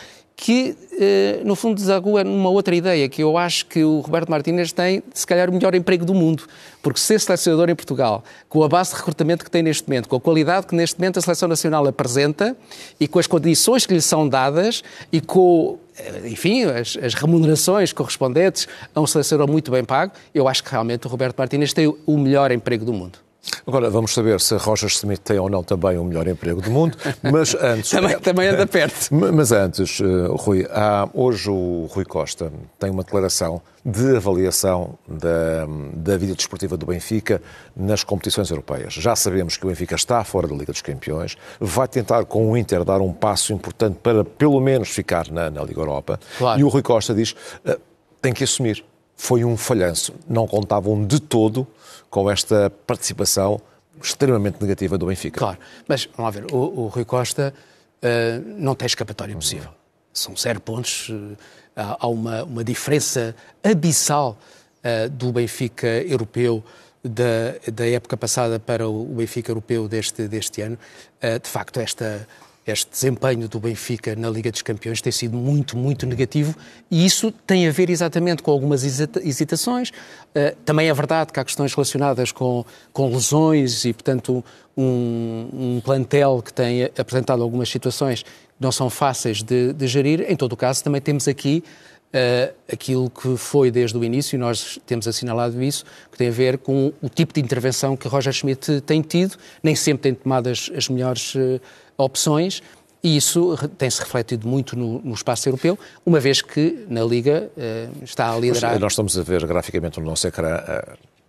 que, 0.41 0.77
eh, 1.01 1.41
no 1.45 1.57
fundo, 1.57 1.75
desagua 1.75 2.23
numa 2.23 2.49
outra 2.49 2.73
ideia, 2.73 3.09
que 3.09 3.21
eu 3.21 3.37
acho 3.37 3.67
que 3.67 3.83
o 3.83 3.99
Roberto 3.99 4.31
Martínez 4.31 4.71
tem, 4.71 5.03
se 5.13 5.27
calhar, 5.27 5.51
o 5.51 5.53
melhor 5.53 5.75
emprego 5.75 6.05
do 6.05 6.15
mundo. 6.15 6.45
Porque 6.81 7.01
ser 7.01 7.19
selecionador 7.19 7.69
em 7.69 7.75
Portugal, 7.75 8.23
com 8.49 8.63
a 8.63 8.69
base 8.69 8.93
de 8.93 8.99
recrutamento 8.99 9.45
que 9.45 9.51
tem 9.51 9.65
neste 9.65 9.89
momento, 9.89 10.09
com 10.09 10.15
a 10.15 10.21
qualidade 10.21 10.69
que 10.69 10.77
neste 10.77 10.97
momento 10.97 11.19
a 11.19 11.23
Seleção 11.23 11.49
Nacional 11.49 11.85
apresenta 11.89 12.57
e 13.01 13.09
com 13.09 13.19
as 13.19 13.27
condições 13.27 13.85
que 13.85 13.93
lhe 13.93 14.01
são 14.01 14.29
dadas 14.29 14.85
e 15.11 15.21
com 15.21 15.77
eh, 15.99 16.29
enfim, 16.29 16.67
as, 16.67 16.97
as, 17.03 17.15
remunerações 17.15 17.93
correspondentes 17.93 18.69
a 18.95 19.01
um 19.01 19.09
selecionador 19.09 19.51
muito 19.51 19.73
bem 19.73 19.85
pago, 19.85 20.13
eu 20.33 20.47
acho 20.47 20.63
que 20.63 20.71
realmente 20.71 21.05
o 21.09 21.11
Roberto 21.11 21.37
Martínez 21.37 21.73
tem 21.73 21.93
o 22.07 22.17
melhor 22.17 22.53
emprego 22.53 22.85
do 22.85 22.93
mundo. 22.93 23.19
Agora 23.67 23.89
vamos 23.91 24.13
saber 24.13 24.41
se 24.41 24.57
Roger 24.57 24.89
Smith 24.89 25.21
tem 25.21 25.39
ou 25.39 25.49
não 25.49 25.63
também 25.63 25.97
o 25.99 26.05
melhor 26.05 26.27
emprego 26.27 26.61
do 26.61 26.71
mundo, 26.71 26.97
mas 27.23 27.55
antes. 27.61 27.91
também, 27.91 28.19
também 28.19 28.49
anda 28.49 28.67
perto. 28.67 29.09
Mas 29.15 29.53
antes, 29.53 30.01
uh, 30.01 30.35
Rui, 30.35 30.67
há, 30.71 31.09
hoje 31.15 31.51
o 31.51 31.87
Rui 31.91 32.05
Costa 32.05 32.53
tem 32.79 32.91
uma 32.91 33.03
declaração 33.03 33.63
de 33.85 34.17
avaliação 34.17 34.99
da, 35.07 35.67
da 35.95 36.17
vida 36.17 36.35
desportiva 36.35 36.77
do 36.77 36.87
Benfica 36.87 37.41
nas 37.77 38.03
competições 38.03 38.51
europeias. 38.51 38.95
Já 38.95 39.15
sabemos 39.15 39.57
que 39.57 39.65
o 39.65 39.69
Benfica 39.69 39.95
está 39.95 40.23
fora 40.25 40.47
da 40.49 40.55
Liga 40.55 40.73
dos 40.73 40.83
Campeões, 40.83 41.37
vai 41.61 41.89
tentar 41.89 42.25
com 42.25 42.51
o 42.51 42.57
Inter 42.57 42.85
dar 42.85 43.01
um 43.01 43.13
passo 43.13 43.53
importante 43.53 43.99
para 44.03 44.25
pelo 44.25 44.61
menos 44.61 44.89
ficar 44.89 45.31
na, 45.31 45.51
na 45.51 45.63
Liga 45.63 45.81
Europa. 45.81 46.19
Claro. 46.37 46.61
E 46.61 46.65
o 46.65 46.69
Rui 46.69 46.83
Costa 46.83 47.15
diz: 47.15 47.33
uh, 47.65 47.79
tem 48.21 48.33
que 48.33 48.45
assumir. 48.45 48.85
Foi 49.21 49.45
um 49.45 49.57
falhanço. 49.57 50.15
Não 50.29 50.47
contavam 50.47 51.05
de 51.05 51.21
todo 51.21 51.67
com 52.09 52.31
esta 52.31 52.71
participação 52.87 53.61
extremamente 54.01 54.63
negativa 54.63 54.97
do 54.97 55.07
Benfica. 55.07 55.39
Claro, 55.41 55.59
mas 55.89 56.09
vamos 56.17 56.35
lá 56.35 56.41
ver, 56.41 56.55
o, 56.55 56.57
o 56.57 56.87
Rui 56.87 57.05
Costa 57.05 57.53
uh, 57.53 58.55
não 58.57 58.77
tem 58.77 58.87
escapatória 58.87 59.35
possível. 59.35 59.71
São 60.13 60.37
zero 60.37 60.61
pontos, 60.61 61.09
uh, 61.09 61.37
há 61.75 62.07
uma, 62.07 62.45
uma 62.45 62.65
diferença 62.65 63.35
abissal 63.63 64.39
uh, 64.85 65.11
do 65.11 65.33
Benfica 65.33 65.89
europeu 65.89 66.63
da, 67.03 67.73
da 67.73 67.89
época 67.89 68.17
passada 68.17 68.61
para 68.61 68.89
o 68.89 69.05
Benfica 69.05 69.51
europeu 69.51 69.89
deste, 69.89 70.29
deste 70.29 70.63
ano. 70.63 70.79
de 71.21 71.49
facto, 71.49 71.81
esta 71.81 72.27
este 72.73 72.91
desempenho 72.91 73.49
do 73.49 73.59
Benfica 73.59 74.15
na 74.17 74.29
Liga 74.29 74.51
dos 74.51 74.63
Campeões 74.63 75.01
tem 75.01 75.13
sido 75.13 75.37
muito, 75.37 75.77
muito 75.77 76.07
negativo 76.07 76.55
e 76.91 77.05
isso 77.05 77.33
tem 77.47 77.67
a 77.67 77.71
ver 77.71 77.91
exatamente 77.91 78.43
com 78.43 78.51
algumas 78.51 78.85
hesitações. 78.85 79.91
Uh, 79.91 80.55
também 80.65 80.89
é 80.89 80.95
verdade 80.95 81.33
que 81.33 81.41
há 81.41 81.45
questões 81.45 81.75
relacionadas 81.75 82.33
com, 82.33 82.65
com 82.93 83.09
lesões 83.11 83.85
e, 83.85 83.93
portanto, 83.93 84.45
um, 84.77 85.49
um 85.53 85.81
plantel 85.85 86.43
que 86.45 86.53
tem 86.53 86.85
apresentado 86.85 87.43
algumas 87.43 87.69
situações 87.69 88.23
que 88.23 88.29
não 88.61 88.71
são 88.71 88.89
fáceis 88.89 89.43
de, 89.43 89.73
de 89.73 89.87
gerir. 89.87 90.25
Em 90.29 90.37
todo 90.37 90.53
o 90.53 90.57
caso, 90.57 90.83
também 90.85 91.01
temos 91.01 91.27
aqui 91.29 91.63
Uh, 92.09 92.55
aquilo 92.73 93.11
que 93.11 93.37
foi 93.37 93.71
desde 93.71 93.99
o 93.99 94.03
início, 94.03 94.35
e 94.35 94.39
nós 94.39 94.79
temos 94.87 95.07
assinalado 95.07 95.63
isso, 95.63 95.85
que 96.11 96.17
tem 96.17 96.29
a 96.29 96.31
ver 96.31 96.57
com 96.57 96.91
o 97.03 97.09
tipo 97.11 97.35
de 97.35 97.41
intervenção 97.41 97.99
que 97.99 98.09
Roger 98.09 98.33
Schmidt 98.33 98.81
tem 98.81 99.03
tido, 99.03 99.37
nem 99.63 99.77
sempre 99.77 100.05
tem 100.05 100.15
tomado 100.15 100.49
as, 100.49 100.71
as 100.75 100.89
melhores 100.89 101.35
uh, 101.35 101.61
opções, 101.99 102.63
e 103.03 103.17
isso 103.17 103.57
tem-se 103.77 104.01
refletido 104.01 104.49
muito 104.49 104.77
no, 104.77 105.01
no, 105.01 105.15
espaço 105.15 105.49
europeu, 105.49 105.79
uma 106.07 106.19
vez 106.19 106.41
que 106.41 106.87
na 106.89 107.05
Liga 107.05 107.51
uh, 107.57 108.05
está 108.05 108.33
a 108.33 108.39
liderar. 108.39 108.73
Mas 108.73 108.81
nós 108.81 108.93
estamos 108.93 109.19
a 109.19 109.23
ver 109.23 109.47
graficamente 109.47 110.01
no 110.01 110.07
nosso 110.07 110.27
ecrã 110.27 110.61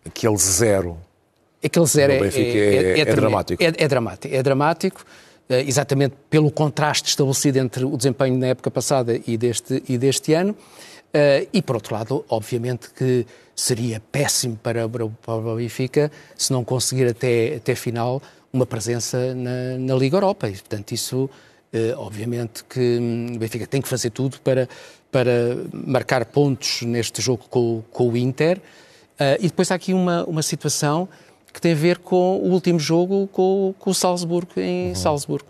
aquele 0.05 0.37
zero. 0.37 0.97
Aquele 1.63 1.85
zero 1.85 2.13
é, 2.13 2.17
é, 2.17 2.21
é, 2.21 2.99
é, 3.01 3.05
dramático. 3.05 3.61
É, 3.61 3.87
dramático. 3.87 4.33
É 4.33 4.43
dramático 4.43 5.05
eh, 5.49 5.63
exatamente 5.67 6.15
pelo 6.29 6.51
contraste 6.51 7.09
estabelecido 7.09 7.57
entre 7.57 7.83
o 7.83 7.97
desempenho 7.97 8.37
na 8.37 8.47
época 8.47 8.69
passada 8.69 9.19
e 9.25 9.35
deste, 9.35 9.83
e 9.89 9.97
deste 9.97 10.33
ano. 10.33 10.55
Uh, 11.09 11.49
e, 11.51 11.59
por 11.59 11.75
outro 11.75 11.95
lado, 11.95 12.23
obviamente 12.29 12.91
que 12.91 13.25
seria 13.55 13.99
péssimo 14.11 14.55
para, 14.55 14.87
para, 14.87 15.07
para 15.07 15.33
o 15.33 15.55
Benfica 15.55 16.11
se 16.37 16.53
não 16.53 16.63
conseguir 16.63 17.07
até, 17.07 17.55
até 17.55 17.73
final 17.73 18.21
uma 18.51 18.65
presença 18.65 19.33
na, 19.33 19.77
na 19.77 19.95
Liga 19.95 20.17
Europa. 20.17 20.49
E, 20.49 20.53
portanto, 20.53 20.91
isso, 20.91 21.29
uh, 21.73 21.97
obviamente, 21.97 22.63
que 22.63 22.97
hum, 22.99 23.35
o 23.35 23.39
Benfica 23.39 23.67
tem 23.67 23.81
que 23.81 23.87
fazer 23.87 24.09
tudo 24.09 24.39
para, 24.41 24.67
para 25.11 25.57
marcar 25.73 26.25
pontos 26.25 26.81
neste 26.81 27.21
jogo 27.21 27.45
com, 27.49 27.83
com 27.91 28.09
o 28.09 28.17
Inter. 28.17 28.57
Uh, 28.57 29.35
e 29.39 29.47
depois 29.47 29.71
há 29.71 29.75
aqui 29.75 29.93
uma, 29.93 30.23
uma 30.25 30.41
situação 30.41 31.07
que 31.53 31.59
tem 31.59 31.73
a 31.73 31.75
ver 31.75 31.97
com 31.97 32.37
o 32.37 32.51
último 32.51 32.79
jogo 32.79 33.27
com, 33.27 33.73
com 33.77 33.89
o 33.89 33.93
Salzburgo, 33.93 34.51
em 34.57 34.89
uhum. 34.89 34.95
Salzburgo. 34.95 35.45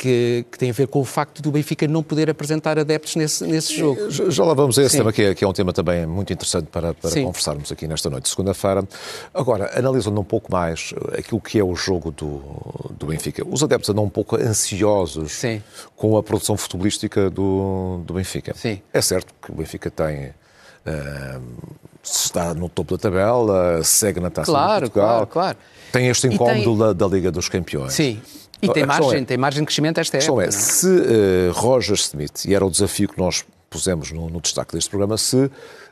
Que, 0.00 0.46
que, 0.52 0.56
tem 0.56 0.70
a 0.70 0.72
ver 0.72 0.86
com 0.86 1.00
o 1.00 1.04
facto 1.04 1.42
do 1.42 1.50
Benfica 1.50 1.88
não 1.88 2.04
poder 2.04 2.30
apresentar 2.30 2.78
adeptos 2.78 3.16
nesse, 3.16 3.44
nesse 3.44 3.76
jogo. 3.76 4.08
Já 4.30 4.44
lá 4.44 4.54
vamos 4.54 4.78
a 4.78 4.82
esse 4.82 4.92
Sim. 4.92 4.98
tema, 4.98 5.12
que 5.12 5.22
é, 5.22 5.34
que 5.34 5.44
é, 5.44 5.48
um 5.48 5.52
tema 5.52 5.72
também 5.72 6.06
muito 6.06 6.32
interessante 6.32 6.66
para, 6.66 6.94
para 6.94 7.10
conversarmos 7.10 7.72
aqui 7.72 7.88
nesta 7.88 8.08
noite, 8.08 8.28
segunda-feira. 8.28 8.86
Agora, 9.34 9.76
analisando 9.76 10.20
um 10.20 10.24
pouco 10.24 10.52
mais 10.52 10.94
aquilo 11.18 11.40
que 11.40 11.58
é 11.58 11.64
o 11.64 11.74
jogo 11.74 12.12
do, 12.12 12.40
do 12.96 13.06
Benfica, 13.06 13.42
os 13.44 13.60
adeptos 13.60 13.90
andam 13.90 14.04
um 14.04 14.08
pouco 14.08 14.36
ansiosos 14.36 15.32
Sim. 15.32 15.60
com 15.96 16.16
a 16.16 16.22
produção 16.22 16.56
futebolística 16.56 17.28
do, 17.28 18.00
do 18.06 18.14
Benfica. 18.14 18.54
Sim. 18.56 18.80
É 18.92 19.02
certo 19.02 19.34
que 19.42 19.50
o 19.50 19.54
Benfica 19.56 19.90
tem 19.90 20.32
está 22.02 22.54
no 22.54 22.68
topo 22.68 22.96
da 22.96 23.02
tabela, 23.02 23.82
segue 23.82 24.20
na 24.20 24.30
Taça 24.30 24.50
claro, 24.50 24.86
de 24.86 24.90
Portugal. 24.90 25.08
Claro, 25.08 25.26
claro. 25.26 25.58
Tem 25.92 26.08
este 26.08 26.26
incómodo 26.26 26.64
tem... 26.64 26.78
da, 26.78 26.92
da, 26.92 27.06
Liga 27.06 27.30
dos 27.30 27.48
Campeões. 27.48 27.92
Sim. 27.92 28.20
E 28.60 28.68
tem 28.68 28.84
margem, 28.84 29.20
é, 29.20 29.24
tem 29.24 29.36
margem 29.36 29.62
de 29.62 29.66
crescimento 29.66 29.98
esta 29.98 30.18
época. 30.18 30.44
É, 30.44 30.48
é, 30.48 30.50
se 30.50 30.86
uh, 30.86 31.52
Roger 31.52 31.96
Smith, 31.96 32.44
e 32.44 32.54
era 32.54 32.64
o 32.64 32.70
desafio 32.70 33.08
que 33.08 33.18
nós 33.18 33.44
pusemos 33.70 34.10
no, 34.10 34.28
no 34.28 34.40
destaque 34.40 34.74
deste 34.74 34.90
programa, 34.90 35.16
se 35.16 35.50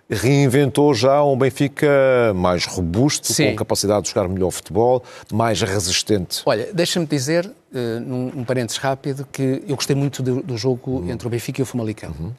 reinventou 0.08 0.94
já 0.94 1.22
um 1.24 1.36
Benfica 1.36 2.32
mais 2.34 2.64
robusto, 2.64 3.32
Sim. 3.32 3.50
com 3.50 3.56
capacidade 3.56 4.02
de 4.02 4.10
jogar 4.10 4.28
melhor 4.28 4.50
futebol, 4.50 5.02
mais 5.32 5.60
resistente. 5.62 6.42
Olha, 6.46 6.68
deixa-me 6.72 7.06
dizer, 7.06 7.46
uh, 7.46 8.00
num 8.00 8.32
um 8.36 8.44
parênteses 8.44 8.78
rápido, 8.78 9.26
que 9.32 9.62
eu 9.66 9.76
gostei 9.76 9.96
muito 9.96 10.22
do, 10.22 10.42
do 10.42 10.56
jogo 10.56 10.98
uhum. 11.00 11.10
entre 11.10 11.26
o 11.26 11.30
Benfica 11.30 11.60
e 11.60 11.62
o 11.62 11.66
Famalicão. 11.66 12.14
Uhum 12.18 12.32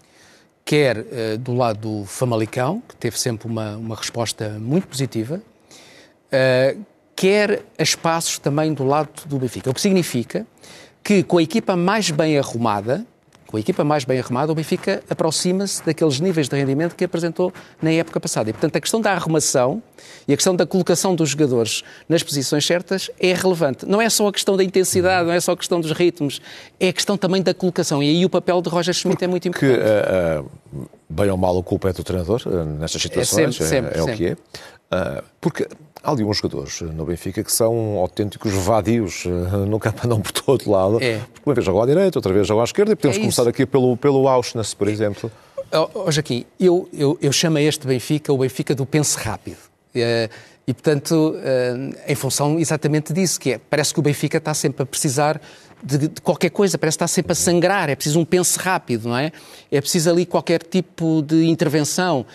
quer 0.67 0.97
uh, 0.97 1.37
do 1.39 1.53
lado 1.53 1.79
do 1.79 2.05
Famalicão, 2.05 2.83
que 2.85 2.95
teve 2.97 3.17
sempre 3.17 3.47
uma, 3.47 3.77
uma 3.77 3.95
resposta 3.95 4.49
muito 4.59 4.85
positiva, 4.85 5.41
uh, 6.27 6.85
quer 7.17 7.63
a 7.79 7.83
espaços 7.83 8.37
também 8.37 8.71
do 8.73 8.85
lado 8.85 9.09
do 9.25 9.39
Benfica. 9.39 9.71
O 9.71 9.73
que 9.73 9.81
significa 9.81 10.45
que 11.03 11.23
com 11.23 11.39
a 11.39 11.41
equipa 11.41 11.75
mais 11.75 12.11
bem 12.11 12.37
arrumada, 12.37 13.03
com 13.47 13.57
a 13.57 13.59
equipa 13.59 13.83
mais 13.83 14.05
bem 14.05 14.19
arrumada, 14.19 14.51
o 14.51 14.55
Benfica 14.55 15.01
aproxima-se 15.09 15.83
daqueles 15.83 16.19
níveis 16.19 16.47
de 16.47 16.55
rendimento 16.55 16.95
que 16.95 17.03
apresentou 17.03 17.51
na 17.81 17.89
época 17.91 18.19
passada. 18.19 18.51
E, 18.51 18.53
portanto, 18.53 18.75
a 18.75 18.79
questão 18.79 19.01
da 19.01 19.13
arrumação 19.13 19.81
e 20.27 20.33
a 20.33 20.35
questão 20.35 20.55
da 20.55 20.67
colocação 20.67 21.15
dos 21.15 21.29
jogadores 21.29 21.83
nas 22.07 22.21
posições 22.21 22.63
certas 22.63 23.09
é 23.19 23.33
relevante. 23.33 23.83
Não 23.87 23.99
é 23.99 24.09
só 24.11 24.27
a 24.27 24.31
questão 24.31 24.55
da 24.55 24.63
intensidade, 24.63 25.25
não 25.25 25.33
é 25.33 25.39
só 25.39 25.53
a 25.53 25.57
questão 25.57 25.81
dos 25.81 25.91
ritmos, 25.93 26.39
é 26.79 26.89
a 26.89 26.93
questão 26.93 27.17
também 27.17 27.41
da 27.41 27.53
colocação. 27.53 28.03
E 28.03 28.09
aí 28.09 28.25
o 28.25 28.29
papel 28.29 28.61
de 28.61 28.69
Roger 28.69 28.93
Schmidt 28.93 29.23
é 29.23 29.27
muito 29.27 29.47
importante. 29.47 29.79
Que, 29.79 29.81
uh, 29.81 30.81
uh, 30.81 30.89
bem 31.09 31.31
ou 31.31 31.37
mal, 31.37 31.57
a 31.57 31.63
culpa 31.63 31.89
é 31.89 31.93
do 31.93 32.03
treinador 32.03 32.43
uh, 32.45 32.63
nestas 32.79 33.01
situações, 33.01 33.59
é, 33.59 33.65
sempre, 33.65 33.65
sempre, 33.65 33.97
é, 33.97 34.01
é 34.01 34.03
sempre. 34.03 34.13
o 34.13 34.17
que 34.17 34.25
é. 34.91 35.23
porque 35.41 35.67
há 36.03 36.11
ali 36.11 36.23
uns 36.23 36.37
jogadores 36.37 36.81
no 36.81 37.05
Benfica 37.05 37.43
que 37.43 37.51
são 37.51 37.97
autênticos 37.97 38.53
vadios 38.53 39.25
no 39.67 39.79
campo, 39.79 40.05
andam 40.05 40.21
por 40.21 40.31
todo 40.31 40.69
lado. 40.69 41.01
É. 41.01 41.21
Uma 41.45 41.55
vez 41.55 41.65
jogam 41.65 41.81
à 41.81 41.85
direita, 41.85 42.17
outra 42.17 42.33
vez 42.33 42.47
jogam 42.47 42.61
à 42.61 42.65
esquerda, 42.65 42.93
e 42.93 42.95
podemos 42.95 43.17
é 43.17 43.19
começar 43.19 43.47
aqui 43.47 43.65
pelo, 43.65 43.95
pelo 43.97 44.27
Auschwitz, 44.27 44.73
por 44.73 44.87
exemplo. 44.87 45.31
Oh, 45.71 45.89
oh, 46.05 46.11
Joaquim, 46.11 46.45
eu, 46.59 46.87
eu, 46.93 47.17
eu 47.21 47.31
chamo 47.31 47.57
este 47.57 47.85
Benfica 47.85 48.31
o 48.31 48.37
Benfica 48.37 48.73
do 48.73 48.85
pense 48.85 49.17
rápido. 49.17 49.57
É, 49.93 50.29
e, 50.67 50.73
portanto, 50.73 51.35
em 52.05 52.15
função 52.15 52.59
exatamente 52.59 53.13
disso, 53.13 53.39
que 53.39 53.53
é, 53.53 53.57
parece 53.57 53.93
que 53.93 53.99
o 54.01 54.03
Benfica 54.03 54.37
está 54.37 54.53
sempre 54.53 54.83
a 54.83 54.85
precisar 54.85 55.39
de, 55.81 55.97
de, 56.09 56.21
qualquer 56.21 56.49
coisa, 56.49 56.77
parece 56.77 56.97
que 56.97 57.03
está 57.03 57.07
sempre 57.07 57.31
a 57.31 57.35
sangrar, 57.35 57.89
é 57.89 57.95
preciso 57.95 58.19
um 58.19 58.25
pense 58.25 58.59
rápido, 58.59 59.07
não 59.07 59.17
é? 59.17 59.31
É 59.71 59.79
preciso 59.79 60.09
ali 60.09 60.25
qualquer 60.25 60.61
tipo 60.61 61.21
de 61.21 61.45
intervenção. 61.45 62.25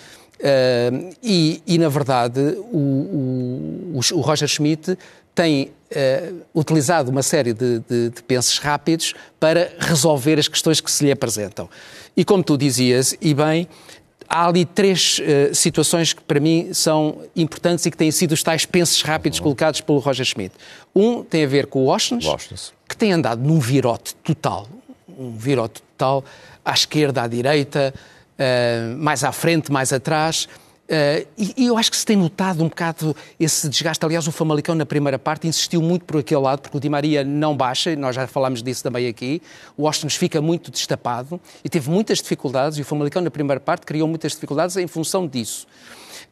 Uh, 0.42 1.14
e, 1.22 1.62
e, 1.64 1.78
na 1.78 1.88
verdade, 1.88 2.40
o, 2.72 3.94
o, 3.94 4.00
o 4.14 4.20
Roger 4.20 4.48
Schmidt 4.48 4.98
tem 5.32 5.70
uh, 5.92 6.42
utilizado 6.52 7.12
uma 7.12 7.22
série 7.22 7.54
de, 7.54 7.78
de, 7.88 8.10
de 8.10 8.22
pensos 8.24 8.58
rápidos 8.58 9.14
para 9.38 9.72
resolver 9.78 10.40
as 10.40 10.48
questões 10.48 10.80
que 10.80 10.90
se 10.90 11.04
lhe 11.04 11.12
apresentam. 11.12 11.70
E 12.16 12.24
como 12.24 12.42
tu 12.42 12.58
dizias, 12.58 13.16
e 13.20 13.32
bem, 13.32 13.68
há 14.28 14.48
ali 14.48 14.64
três 14.64 15.20
uh, 15.20 15.54
situações 15.54 16.12
que 16.12 16.22
para 16.22 16.40
mim 16.40 16.74
são 16.74 17.20
importantes 17.36 17.86
e 17.86 17.90
que 17.92 17.96
têm 17.96 18.10
sido 18.10 18.32
os 18.32 18.42
tais 18.42 18.66
pensos 18.66 19.00
rápidos 19.02 19.38
uhum. 19.38 19.44
colocados 19.44 19.80
pelo 19.80 20.00
Roger 20.00 20.26
Schmidt. 20.26 20.56
Um 20.92 21.22
tem 21.22 21.44
a 21.44 21.48
ver 21.48 21.66
com 21.66 21.82
o 21.82 21.84
Washington, 21.84 22.36
que 22.88 22.96
tem 22.96 23.12
andado 23.12 23.40
num 23.40 23.60
virote 23.60 24.16
total, 24.16 24.66
um 25.16 25.36
virote 25.36 25.82
total 25.96 26.24
à 26.64 26.72
esquerda, 26.72 27.22
à 27.22 27.28
direita, 27.28 27.94
uh, 28.42 28.98
mais 28.98 29.22
à 29.24 29.32
frente, 29.32 29.70
mais 29.70 29.92
atrás. 29.92 30.48
Uh, 30.88 31.26
e, 31.38 31.54
e, 31.56 31.66
eu 31.66 31.78
acho 31.78 31.90
que 31.90 31.96
se 31.96 32.04
tem 32.04 32.16
notado 32.16 32.62
um 32.62 32.68
bocado 32.68 33.16
esse 33.38 33.68
desgaste. 33.68 34.04
Aliás, 34.04 34.26
o 34.26 34.32
Famalicão, 34.32 34.74
na 34.74 34.84
primeira 34.84 35.18
parte, 35.18 35.46
insistiu 35.46 35.80
muito 35.80 36.04
por 36.04 36.18
aquele 36.18 36.40
lado, 36.40 36.60
porque 36.60 36.76
o 36.76 36.80
Di 36.80 36.88
Maria 36.88 37.24
não 37.24 37.56
baixa, 37.56 37.94
nós 37.96 38.14
já 38.14 38.26
falámos 38.26 38.62
disso 38.62 38.82
também 38.82 39.06
aqui. 39.06 39.40
O 39.76 39.86
Austin 39.86 40.08
fica 40.08 40.42
muito 40.42 40.70
destapado 40.70 41.40
e 41.64 41.68
teve 41.68 41.88
muitas 41.88 42.18
dificuldades, 42.18 42.78
e 42.78 42.82
o 42.82 42.84
Famalicão, 42.84 43.22
na 43.22 43.30
primeira 43.30 43.60
parte, 43.60 43.86
criou 43.86 44.06
muitas 44.08 44.32
dificuldades 44.32 44.76
em 44.76 44.86
função 44.86 45.26
disso. 45.26 45.66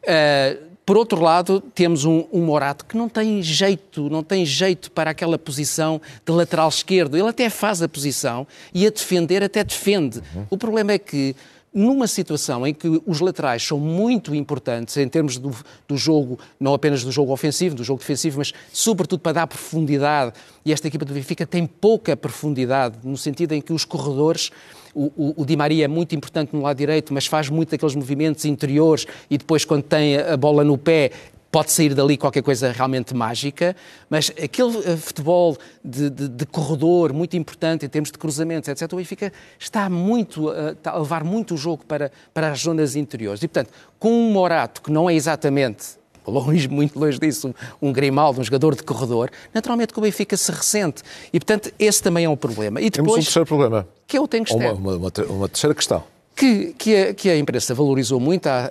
Uh, 0.03 0.71
por 0.85 0.97
outro 0.97 1.21
lado, 1.21 1.61
temos 1.73 2.05
um, 2.05 2.25
um, 2.33 2.41
Morato 2.41 2.85
que 2.85 2.97
não 2.97 3.07
tem 3.07 3.41
jeito, 3.41 4.09
não 4.09 4.23
tem 4.23 4.45
jeito 4.45 4.91
para 4.91 5.11
aquela 5.11 5.39
posição 5.39 6.01
de 6.25 6.31
lateral 6.33 6.67
esquerdo. 6.67 7.15
Ele 7.15 7.29
até 7.29 7.49
faz 7.49 7.81
a 7.81 7.87
posição 7.87 8.45
e 8.73 8.85
a 8.85 8.89
defender 8.89 9.43
até 9.43 9.63
defende. 9.63 10.21
Uhum. 10.35 10.45
O 10.49 10.57
problema 10.57 10.91
é 10.91 10.99
que 10.99 11.35
numa 11.73 12.05
situação 12.05 12.67
em 12.67 12.73
que 12.73 13.01
os 13.05 13.21
laterais 13.21 13.63
são 13.63 13.79
muito 13.79 14.35
importantes 14.35 14.97
em 14.97 15.07
termos 15.07 15.37
do, 15.37 15.55
do, 15.87 15.97
jogo, 15.97 16.37
não 16.59 16.73
apenas 16.73 17.03
do 17.03 17.11
jogo 17.11 17.31
ofensivo, 17.31 17.75
do 17.75 17.83
jogo 17.83 17.99
defensivo, 17.99 18.39
mas 18.39 18.51
sobretudo 18.73 19.21
para 19.21 19.33
dar 19.33 19.47
profundidade, 19.47 20.33
e 20.65 20.73
esta 20.73 20.87
equipa 20.87 21.05
do 21.05 21.13
Benfica 21.13 21.45
tem 21.45 21.65
pouca 21.65 22.15
profundidade, 22.17 22.97
no 23.03 23.15
sentido 23.15 23.53
em 23.53 23.61
que 23.61 23.71
os 23.71 23.85
corredores, 23.85 24.51
o, 24.93 25.05
o, 25.15 25.41
o 25.43 25.45
Di 25.45 25.55
Maria 25.55 25.85
é 25.85 25.87
muito 25.87 26.13
importante 26.13 26.53
no 26.53 26.61
lado 26.61 26.77
direito, 26.77 27.13
mas 27.13 27.25
faz 27.25 27.49
muito 27.49 27.69
daqueles 27.69 27.95
movimentos 27.95 28.43
interiores 28.43 29.05
e 29.29 29.37
depois 29.37 29.63
quando 29.63 29.83
tem 29.83 30.17
a 30.17 30.35
bola 30.35 30.65
no 30.65 30.77
pé 30.77 31.11
pode 31.51 31.71
sair 31.71 31.93
dali 31.93 32.17
qualquer 32.17 32.41
coisa 32.41 32.71
realmente 32.71 33.13
mágica, 33.13 33.75
mas 34.09 34.31
aquele 34.41 34.77
eh, 34.85 34.95
futebol 34.95 35.57
de, 35.83 36.09
de, 36.09 36.27
de, 36.29 36.45
corredor 36.45 37.11
muito 37.11 37.35
importante 37.35 37.85
em 37.85 37.89
termos 37.89 38.09
de 38.09 38.17
cruzamentos, 38.17 38.69
etc., 38.69 38.91
o 38.93 38.95
Benfica 38.95 39.33
está, 39.59 39.89
muito, 39.89 40.51
eh, 40.51 40.71
está 40.71 40.91
a 40.91 40.97
levar 40.97 41.23
muito 41.23 41.53
o 41.53 41.57
jogo 41.57 41.85
para, 41.85 42.11
para 42.33 42.51
as 42.51 42.61
zonas 42.61 42.95
interiores. 42.95 43.43
E, 43.43 43.47
portanto, 43.47 43.71
com 43.99 44.11
um 44.11 44.31
Morato 44.31 44.81
que 44.81 44.91
não 44.91 45.09
é 45.09 45.13
exatamente 45.13 45.99
longe, 46.25 46.67
muito 46.69 46.97
longe 46.97 47.19
disso, 47.19 47.53
um, 47.81 47.91
Grimaldo, 47.91 48.39
um 48.39 48.43
jogador 48.43 48.75
de 48.75 48.83
corredor, 48.83 49.29
naturalmente 49.53 49.91
que 49.91 49.99
o 49.99 50.01
Benfica 50.01 50.37
se 50.37 50.51
ressente. 50.51 51.03
E, 51.33 51.39
portanto, 51.39 51.73
esse 51.77 52.01
também 52.01 52.25
é 52.25 52.29
um 52.29 52.37
problema. 52.37 52.79
E 52.79 52.89
depois, 52.89 52.95
Temos 52.95 53.11
um 53.11 53.15
terceiro 53.15 53.45
problema. 53.45 53.87
Que 54.07 54.17
é 54.17 54.21
o 54.21 54.27
que 54.27 54.53
uma, 54.53 54.71
uma, 54.73 54.95
uma, 54.95 55.11
uma 55.29 55.49
terceira 55.49 55.75
questão 55.75 56.03
que, 56.35 56.73
que, 56.77 56.95
a, 56.95 57.13
que 57.13 57.29
a 57.29 57.37
imprensa 57.37 57.73
valorizou 57.75 58.19
muito, 58.19 58.47
a, 58.47 58.65
a, 58.65 58.69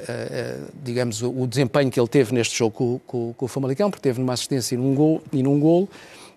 digamos, 0.83 1.23
o, 1.23 1.31
o, 1.31 1.47
desempenho 1.47 1.91
que 1.91 2.01
ele 2.01 2.09
teve 2.09 2.35
neste 2.35 2.57
jogo 2.59 2.73
com, 2.73 3.01
com, 3.07 3.35
com, 3.35 3.45
o 3.45 3.49
Famalicão, 3.49 3.91
porque 3.91 4.03
teve 4.03 4.19
numa 4.19 4.33
assistência 4.33 4.75
e 4.75 4.79
num 4.79 4.95
gol, 4.95 5.23
e 5.33 5.43
num 5.43 5.61
gol 5.61 5.89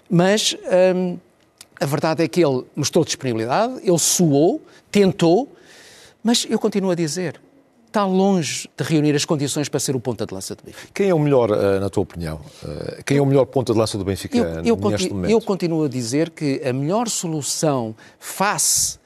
mas 0.09 0.55
hum, 0.95 1.17
a 1.79 1.85
verdade 1.85 2.23
é 2.23 2.27
que 2.27 2.43
ele 2.45 2.63
mostrou 2.75 3.03
disponibilidade, 3.03 3.79
ele 3.83 3.97
suou, 3.97 4.61
tentou, 4.91 5.51
mas 6.23 6.45
eu 6.47 6.59
continuo 6.59 6.91
a 6.91 6.95
dizer, 6.95 7.41
está 7.87 8.05
longe 8.05 8.69
de 8.77 8.83
reunir 8.83 9.15
as 9.15 9.25
condições 9.25 9.67
para 9.69 9.79
ser 9.79 9.95
o 9.95 9.99
ponta 9.99 10.25
de 10.25 10.33
lança 10.33 10.55
do 10.55 10.63
Benfica. 10.63 10.89
Quem 10.93 11.09
é 11.09 11.13
o 11.15 11.19
melhor, 11.19 11.49
eh, 11.49 11.79
na 11.79 11.89
tua 11.89 12.03
opinião? 12.03 12.39
Eh, 12.63 13.01
quem 13.05 13.17
é 13.17 13.21
o 13.21 13.25
melhor 13.25 13.45
ponta 13.45 13.73
de 13.73 13.79
lança 13.79 13.97
do 13.97 14.05
Benfica 14.05 14.37
eu, 14.37 14.75
eu 14.77 14.89
neste 14.89 15.09
momento? 15.09 15.31
Eu 15.31 15.41
continuo 15.41 15.83
a 15.83 15.89
dizer 15.89 16.29
que 16.29 16.61
a 16.63 16.71
melhor 16.71 17.09
solução 17.09 17.95
face 18.19 18.99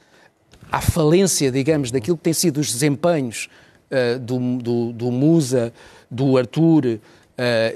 à 0.71 0.81
falência, 0.81 1.51
digamos, 1.51 1.91
daquilo 1.91 2.17
que 2.17 2.23
tem 2.23 2.33
sido 2.33 2.59
os 2.59 2.71
desempenhos 2.71 3.49
uh, 3.91 4.19
do, 4.19 4.57
do, 4.57 4.93
do, 4.93 5.11
Musa, 5.11 5.73
do 6.09 6.37
Arthur 6.37 6.85
uh, 6.85 6.99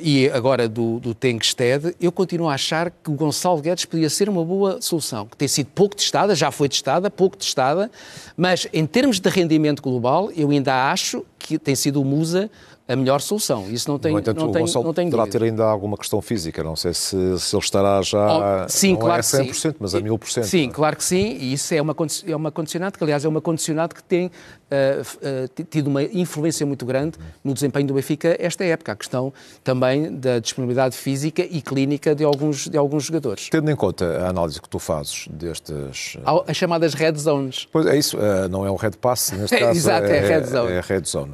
e 0.01 0.29
agora 0.29 0.67
do, 0.67 0.99
do 0.99 1.13
Tengsted, 1.13 1.95
eu 1.99 2.11
continuo 2.11 2.49
a 2.49 2.53
achar 2.53 2.91
que 2.91 3.09
o 3.09 3.13
Gonçalo 3.13 3.61
Guedes 3.61 3.85
podia 3.85 4.09
ser 4.09 4.29
uma 4.29 4.43
boa 4.43 4.81
solução, 4.81 5.25
que 5.25 5.37
tem 5.37 5.47
sido 5.47 5.67
pouco 5.67 5.95
testada, 5.95 6.35
já 6.35 6.51
foi 6.51 6.67
testada, 6.67 7.09
pouco 7.09 7.37
testada, 7.37 7.89
mas 8.35 8.67
em 8.73 8.85
termos 8.85 9.19
de 9.19 9.29
rendimento 9.29 9.81
global, 9.81 10.31
eu 10.35 10.49
ainda 10.49 10.91
acho 10.91 11.25
que 11.39 11.57
tem 11.57 11.75
sido 11.75 12.01
o 12.01 12.05
Musa 12.05 12.49
a 12.87 12.95
melhor 12.95 13.21
solução. 13.21 13.69
Isso 13.69 13.89
não 13.89 13.97
tem, 13.97 14.11
no 14.11 14.19
entanto, 14.19 14.39
não 14.39 14.49
o 14.49 14.51
tem, 14.51 14.61
Gonçalo 14.61 14.85
não 14.85 14.93
tem 14.93 15.09
ter 15.29 15.43
ainda 15.43 15.63
alguma 15.63 15.97
questão 15.97 16.21
física. 16.21 16.63
Não 16.63 16.75
sei 16.75 16.93
se, 16.93 17.39
se 17.39 17.55
ele 17.55 17.63
estará 17.63 18.01
já. 18.01 18.65
Oh, 18.65 18.69
sim, 18.69 18.93
não 18.93 18.99
claro 18.99 19.19
é 19.19 19.23
100%, 19.23 19.47
que 19.47 19.53
sim. 19.55 19.73
mas 19.79 19.95
a 19.95 20.01
1000%. 20.01 20.43
Sim, 20.43 20.69
claro 20.69 20.95
que 20.95 21.03
sim. 21.03 21.37
E 21.39 21.53
isso 21.53 21.73
é 21.73 21.81
uma, 21.81 21.95
é 22.27 22.35
uma 22.35 22.51
condicionante, 22.51 22.97
que 22.97 23.03
aliás 23.03 23.23
é 23.23 23.29
uma 23.29 23.41
condicionante 23.41 23.95
que 23.95 24.03
tem 24.03 24.27
uh, 24.27 24.31
uh, 24.31 25.63
tido 25.69 25.87
uma 25.87 26.03
influência 26.03 26.65
muito 26.65 26.85
grande 26.85 27.17
no 27.43 27.53
desempenho 27.53 27.87
do 27.87 27.93
Benfica 27.93 28.35
esta 28.39 28.63
época. 28.65 28.91
A 28.91 28.95
questão 28.95 29.33
também 29.63 30.13
da 30.13 30.39
disponibilidade 30.39 30.95
física 30.97 31.43
e 31.43 31.61
clínica 31.61 32.13
de 32.15 32.23
alguns, 32.23 32.67
de 32.67 32.77
alguns 32.77 33.05
jogadores. 33.05 33.49
Tendo 33.49 33.69
em 33.71 33.75
conta 33.75 34.25
a 34.25 34.29
análise 34.29 34.61
que 34.61 34.67
tu 34.67 34.79
fazes 34.79 35.27
destes. 35.29 36.17
As 36.47 36.57
chamadas 36.57 36.93
red 36.93 37.15
zones. 37.15 37.67
Pois 37.71 37.85
é 37.85 37.97
isso, 37.97 38.17
uh, 38.17 38.49
não 38.49 38.65
é 38.65 38.71
um 38.71 38.75
red 38.75 38.91
pass, 38.91 39.31
neste 39.31 39.55
caso. 39.59 39.77
Exato, 39.77 40.07
é, 40.07 40.17
é 40.17 40.19
red 40.19 40.43
zone. 40.45 40.71
É 40.71 40.81
red 40.81 41.03
zone. 41.05 41.33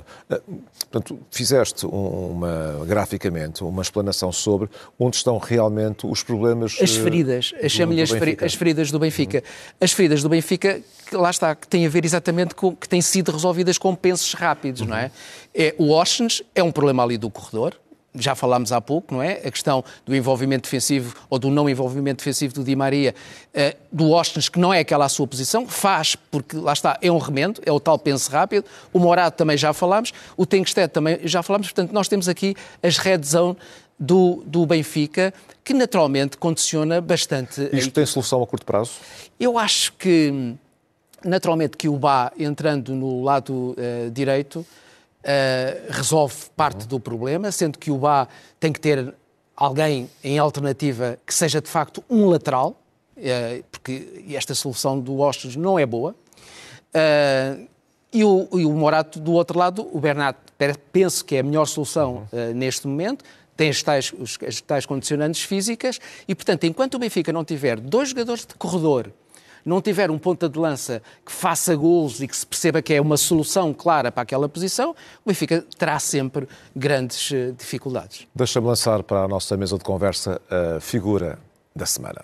Portanto, 0.89 1.20
fizeste 1.48 1.86
uma, 1.86 2.84
graficamente 2.86 3.63
uma 3.63 3.82
explanação 3.82 4.32
sobre 4.32 4.70
onde 5.00 5.16
estão 5.16 5.38
realmente 5.38 6.06
os 6.06 6.22
problemas. 6.22 6.77
As 6.82 6.96
feridas, 6.96 7.54
do, 7.54 7.70
chamo-lhe 7.70 8.01
as, 8.01 8.12
as, 8.42 8.54
feridas 8.54 8.92
do 8.92 9.00
Benfica. 9.00 9.38
Uhum. 9.38 9.75
As 9.80 9.92
feridas 9.94 10.22
do 10.22 10.27
Benfica, 10.27 10.82
que 11.10 11.16
lá 11.16 11.30
está, 11.30 11.56
que 11.56 11.68
têm 11.68 11.86
a 11.86 11.89
ver 11.89 12.04
exatamente 12.04 12.54
com 12.54 12.75
que 12.75 12.89
têm 12.89 13.01
sido 13.01 13.32
resolvidas 13.32 13.77
com 13.77 13.96
pensos 13.96 14.33
rápidos, 14.33 14.81
uhum. 14.81 14.88
não 14.88 14.98
é? 14.98 15.05
Uhum. 15.05 15.10
é 15.55 15.75
o 15.77 15.92
Oshens 15.92 16.44
é 16.53 16.62
um 16.62 16.72
problema 16.72 17.03
ali 17.03 17.18
do 17.18 17.29
corredor, 17.29 17.75
já 18.18 18.36
falámos 18.36 18.72
há 18.72 18.82
pouco, 18.82 19.14
não 19.14 19.22
é? 19.22 19.34
A 19.46 19.51
questão 19.51 19.84
do 20.06 20.16
envolvimento 20.16 20.64
defensivo 20.64 21.16
ou 21.30 21.40
do 21.40 21.50
não 21.50 21.70
envolvimento 21.70 22.18
defensivo 22.20 22.53
do 22.53 22.64
Di 22.64 22.75
Maria, 22.75 23.14
uh, 23.53 23.77
do 23.92 24.12
Ostens, 24.12 24.50
que 24.50 24.60
não 24.60 24.74
é 24.74 24.80
aquela 24.80 25.06
a 25.06 25.10
sua 25.10 25.27
posição, 25.27 25.68
faz, 25.68 26.16
porque 26.16 26.58
lá 26.58 26.74
está, 26.74 26.98
é 27.01 27.12
um 27.12 27.18
remendo, 27.18 27.62
é 27.66 27.72
o 27.72 27.80
tal 27.80 27.98
pense 27.98 28.30
rápido. 28.30 28.66
O 28.92 29.00
Morado 29.00 29.36
também 29.36 29.58
já 29.58 29.74
falámos, 29.74 30.14
o 30.36 30.46
Tengsted 30.46 30.92
também 30.92 31.20
já 31.24 31.42
falámos, 31.42 31.68
portanto, 31.68 31.92
nós 31.92 32.08
temos 32.08 32.27
aqui 32.27 32.56
as 32.84 32.98
red 32.98 33.22
zone 33.24 33.56
do, 34.00 34.44
do 34.46 34.66
Benfica, 34.66 35.34
que 35.64 35.74
naturalmente 35.74 36.38
condiciona 36.38 37.01
bastante. 37.01 37.70
Isto 37.74 37.92
tem 37.92 38.06
solução 38.06 38.44
a 38.44 38.48
curto 38.48 38.66
prazo? 38.66 38.92
Eu 39.40 39.58
acho 39.58 39.94
que, 39.94 40.56
naturalmente, 41.24 41.75
que 41.75 41.90
o 41.90 41.98
Bá 41.98 42.32
entrando 42.38 42.94
no 42.94 43.24
lado 43.24 43.75
uh, 43.77 44.12
direito 44.12 44.66
uh, 45.24 45.92
resolve 45.92 46.36
parte 46.56 46.82
uhum. 46.82 46.88
do 46.88 47.00
problema, 47.00 47.51
sendo 47.51 47.77
que 47.77 47.92
o 47.92 47.98
Bá 47.98 48.27
tem 48.60 48.72
que 48.72 48.80
ter 48.80 49.14
alguém 49.56 50.10
em 50.24 50.38
alternativa 50.38 51.18
que 51.25 51.34
seja 51.34 51.62
de 51.62 51.70
facto 51.70 52.03
um 52.10 52.25
lateral, 52.27 52.80
uh, 53.18 53.64
porque 53.72 54.25
esta 54.32 54.53
solução 54.53 55.00
do 55.00 55.20
Ostos 55.20 55.56
não 55.56 55.77
é 55.77 55.86
boa. 55.86 56.16
Uh, 56.94 57.68
e 58.14 58.24
o, 58.24 58.48
e 58.53 58.66
o, 58.66 58.72
Morato, 58.72 59.20
do 59.20 59.34
outro 59.34 59.60
lado, 59.60 59.88
o 59.92 60.00
Bernardo, 60.00 60.38
penso 60.92 61.25
que 61.25 61.36
é 61.36 61.40
a 61.40 61.44
melhor 61.44 61.66
solução 61.66 62.27
uhum. 62.32 62.53
neste 62.53 62.88
momento, 62.88 63.24
tem 63.56 63.70
as 63.70 63.82
tais, 63.84 64.14
os, 64.18 64.38
as 64.48 64.62
tais 64.62 64.86
condicionantes 64.86 65.42
físicas 65.42 66.00
e, 66.27 66.36
portanto, 66.36 66.64
enquanto 66.66 66.94
o 66.94 67.00
Benfica 67.00 67.34
não 67.34 67.44
tiver 67.44 67.80
dois 67.80 68.10
jogadores 68.10 68.46
de 68.46 68.53
corredor 68.53 69.12
não 69.68 69.82
tiver 69.82 70.10
um 70.10 70.18
ponta 70.18 70.48
de 70.48 70.58
lança 70.58 71.01
que 71.25 71.32
faça 71.32 71.75
gols 71.75 72.22
e 72.22 72.27
que 72.27 72.36
se 72.36 72.48
perceba 72.48 72.82
que 72.82 72.94
é 72.94 73.01
uma 73.01 73.18
solução 73.18 73.74
clara 73.74 74.10
para 74.10 74.24
aquela 74.24 74.48
posição, 74.48 74.92
o 75.25 75.27
Benfica 75.27 75.64
terá 75.77 76.00
sempre 76.00 76.48
grandes 76.74 77.32
eh, 77.34 77.51
dificuldades. 77.51 78.25
Deixa-me 78.34 78.66
lançar 78.66 79.03
para 79.03 79.24
a 79.24 79.27
nossa 79.27 79.58
mesa 79.58 79.77
de 79.77 79.84
conversa 79.84 80.42
a 80.50 80.80
figura 80.80 81.38
da 81.75 81.86
semana. 81.86 82.24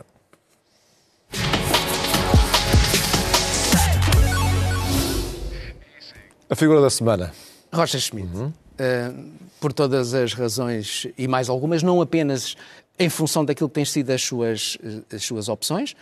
A 6.50 6.56
figura 6.56 6.80
da 6.80 6.90
semana. 6.90 7.34
Rocha 7.74 8.00
Schmidt. 8.00 8.30
Uhum. 8.34 8.48
Uh, 8.48 9.32
por 9.60 9.74
todas 9.74 10.14
as 10.14 10.34
razões 10.34 11.08
e 11.18 11.28
mais 11.28 11.50
algumas, 11.50 11.84
não 11.84 12.02
apenas 12.02 12.56
em 12.98 13.10
função 13.10 13.44
daquilo 13.44 13.70
que 13.70 13.76
têm 13.76 13.86
sido 13.86 14.12
as 14.12 14.22
suas, 14.22 14.78
eh, 14.84 15.16
as 15.16 15.24
suas 15.24 15.50
opções, 15.50 15.96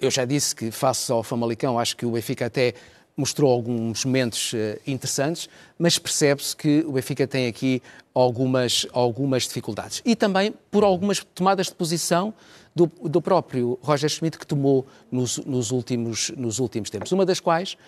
eu 0.00 0.10
já 0.10 0.24
disse 0.24 0.54
que, 0.54 0.70
face 0.70 1.12
ao 1.12 1.22
Famalicão, 1.22 1.78
acho 1.78 1.96
que 1.96 2.04
o 2.04 2.10
Benfica 2.10 2.46
até 2.46 2.74
mostrou 3.16 3.50
alguns 3.50 4.04
momentos 4.04 4.52
uh, 4.52 4.78
interessantes, 4.86 5.48
mas 5.78 5.98
percebe-se 5.98 6.54
que 6.54 6.84
o 6.86 6.92
Benfica 6.92 7.26
tem 7.26 7.46
aqui 7.46 7.82
algumas, 8.12 8.86
algumas 8.92 9.44
dificuldades. 9.44 10.02
E 10.04 10.14
também 10.14 10.52
por 10.70 10.84
algumas 10.84 11.24
tomadas 11.34 11.68
de 11.68 11.74
posição 11.74 12.34
do, 12.74 12.86
do 13.04 13.22
próprio 13.22 13.78
Roger 13.80 14.10
Schmidt 14.10 14.38
que 14.38 14.46
tomou 14.46 14.86
nos, 15.10 15.38
nos, 15.38 15.70
últimos, 15.70 16.30
nos 16.36 16.58
últimos 16.58 16.90
tempos. 16.90 17.10
Uma 17.10 17.24
das 17.24 17.40
quais 17.40 17.78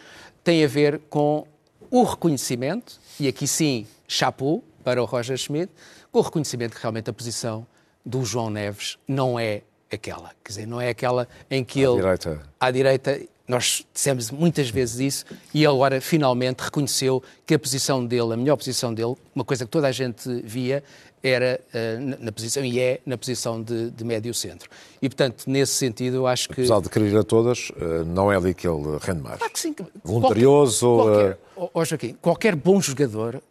tem 0.43 0.65
a 0.65 0.69
ver 0.69 0.99
com 1.11 1.47
o 1.91 2.05
reconhecimento, 2.05 2.99
e 3.21 3.29
aqui 3.29 3.47
sim, 3.47 3.87
chapou 4.07 4.65
para 4.83 5.03
o 5.03 5.05
Roger 5.05 5.37
Schmidt, 5.37 5.71
com 6.11 6.21
o 6.21 6.23
reconhecimento 6.23 6.75
que 6.75 6.81
realmente 6.81 7.11
a 7.11 7.13
posição 7.13 7.67
do 8.05 8.25
João 8.25 8.49
Neves 8.49 8.97
não 9.07 9.39
é 9.39 9.63
aquela. 9.97 10.31
Quer 10.45 10.51
dizer, 10.51 10.67
não 10.67 10.81
é 10.81 10.89
aquela 10.89 11.29
em 11.51 11.65
que 11.65 11.85
à 11.85 11.89
ele. 11.89 11.97
Direita. 11.97 12.41
À 12.61 12.71
direita. 12.71 13.21
Nós 13.47 13.83
dissemos 13.95 14.31
muitas 14.31 14.69
vezes 14.69 15.01
isso 15.01 15.25
e 15.55 15.65
ele 15.65 15.73
agora 15.73 16.03
finalmente 16.03 16.61
reconheceu 16.61 17.23
que 17.47 17.55
a 17.55 17.59
posição 17.59 18.05
dele, 18.05 18.35
a 18.35 18.37
melhor 18.37 18.57
posição 18.57 18.93
dele, 18.93 19.15
uma 19.35 19.43
coisa 19.43 19.65
que 19.65 19.71
toda 19.71 19.89
a 19.89 19.93
gente 19.93 20.43
via, 20.43 20.85
era 21.23 21.59
uh, 21.75 22.23
na 22.23 22.31
posição, 22.31 22.63
e 22.63 22.79
é 22.79 23.01
na 23.07 23.17
posição 23.17 23.63
de, 23.63 23.91
de 23.91 24.05
médio 24.05 24.35
centro. 24.35 24.69
E, 25.01 25.09
portanto, 25.09 25.45
nesse 25.47 25.73
sentido, 25.73 26.17
eu 26.17 26.27
acho 26.27 26.47
que... 26.49 26.61
Apesar 26.61 26.81
de 26.83 26.91
querer 26.91 27.17
a 27.17 27.25
todas, 27.25 27.71
uh, 27.71 28.05
não 28.05 28.31
é 28.31 28.37
ali 28.37 28.53
que 28.53 28.69
ele 28.69 28.99
rende 29.01 29.23
mais. 29.23 29.39
Claro 29.39 29.53
que 29.53 29.59
sim. 29.59 29.75
Voluntarioso... 30.05 30.87
Qualquer, 30.87 31.39
qualquer, 31.55 31.71
oh, 31.73 31.85
Joaquim, 31.87 32.17
qualquer 32.21 32.55
bom 32.55 32.81
jogador 32.83 33.43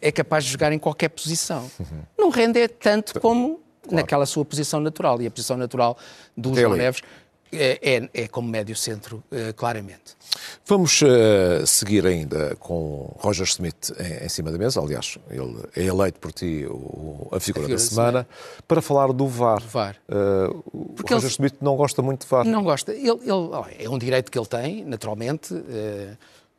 é 0.00 0.10
capaz 0.10 0.44
de 0.44 0.52
jogar 0.52 0.72
em 0.72 0.78
qualquer 0.78 1.10
posição. 1.10 1.70
Uhum. 1.78 2.02
Não 2.18 2.30
rende 2.30 2.66
tanto 2.66 3.20
como 3.20 3.60
claro. 3.84 3.96
naquela 3.96 4.26
sua 4.26 4.44
posição 4.44 4.80
natural. 4.80 5.20
E 5.22 5.26
a 5.26 5.30
posição 5.30 5.56
natural 5.56 5.96
do 6.36 6.50
Tem 6.52 6.62
João 6.62 6.72
ali. 6.72 6.82
Neves 6.82 7.02
é, 7.56 7.78
é, 7.82 8.22
é, 8.22 8.28
como 8.28 8.48
médio 8.48 8.74
centro, 8.74 9.22
uh, 9.30 9.54
claramente. 9.54 10.16
Vamos 10.66 11.00
uh, 11.02 11.66
seguir 11.66 12.04
ainda 12.06 12.56
com 12.56 13.14
Roger 13.18 13.46
Smith 13.46 13.92
em, 13.98 14.24
em, 14.24 14.28
cima 14.28 14.50
da 14.50 14.58
mesa. 14.58 14.80
Aliás, 14.80 15.18
ele 15.30 15.56
é 15.76 15.84
eleito 15.84 16.18
por 16.18 16.32
ti 16.32 16.66
o, 16.68 17.28
a, 17.30 17.38
figura 17.38 17.66
a, 17.66 17.68
figura 17.68 17.68
da 17.68 17.78
semana, 17.78 18.28
para 18.66 18.82
falar 18.82 19.12
do 19.12 19.28
VAR. 19.28 19.62
VAR. 19.62 19.96
Uh, 20.08 20.94
Porque 20.96 21.14
Roger 21.14 21.28
ele, 21.28 21.32
Smith 21.32 21.54
não 21.60 21.76
gosta 21.76 22.02
muito 22.02 22.22
de 22.22 22.26
VAR. 22.26 22.44
Não 22.44 22.64
gosta. 22.64 22.92
Ele, 22.92 23.08
ele, 23.08 23.84
é 23.84 23.88
um 23.88 23.98
direito 23.98 24.32
que 24.32 24.38
ele 24.38 24.46
tem, 24.46 24.84
naturalmente 24.84 25.54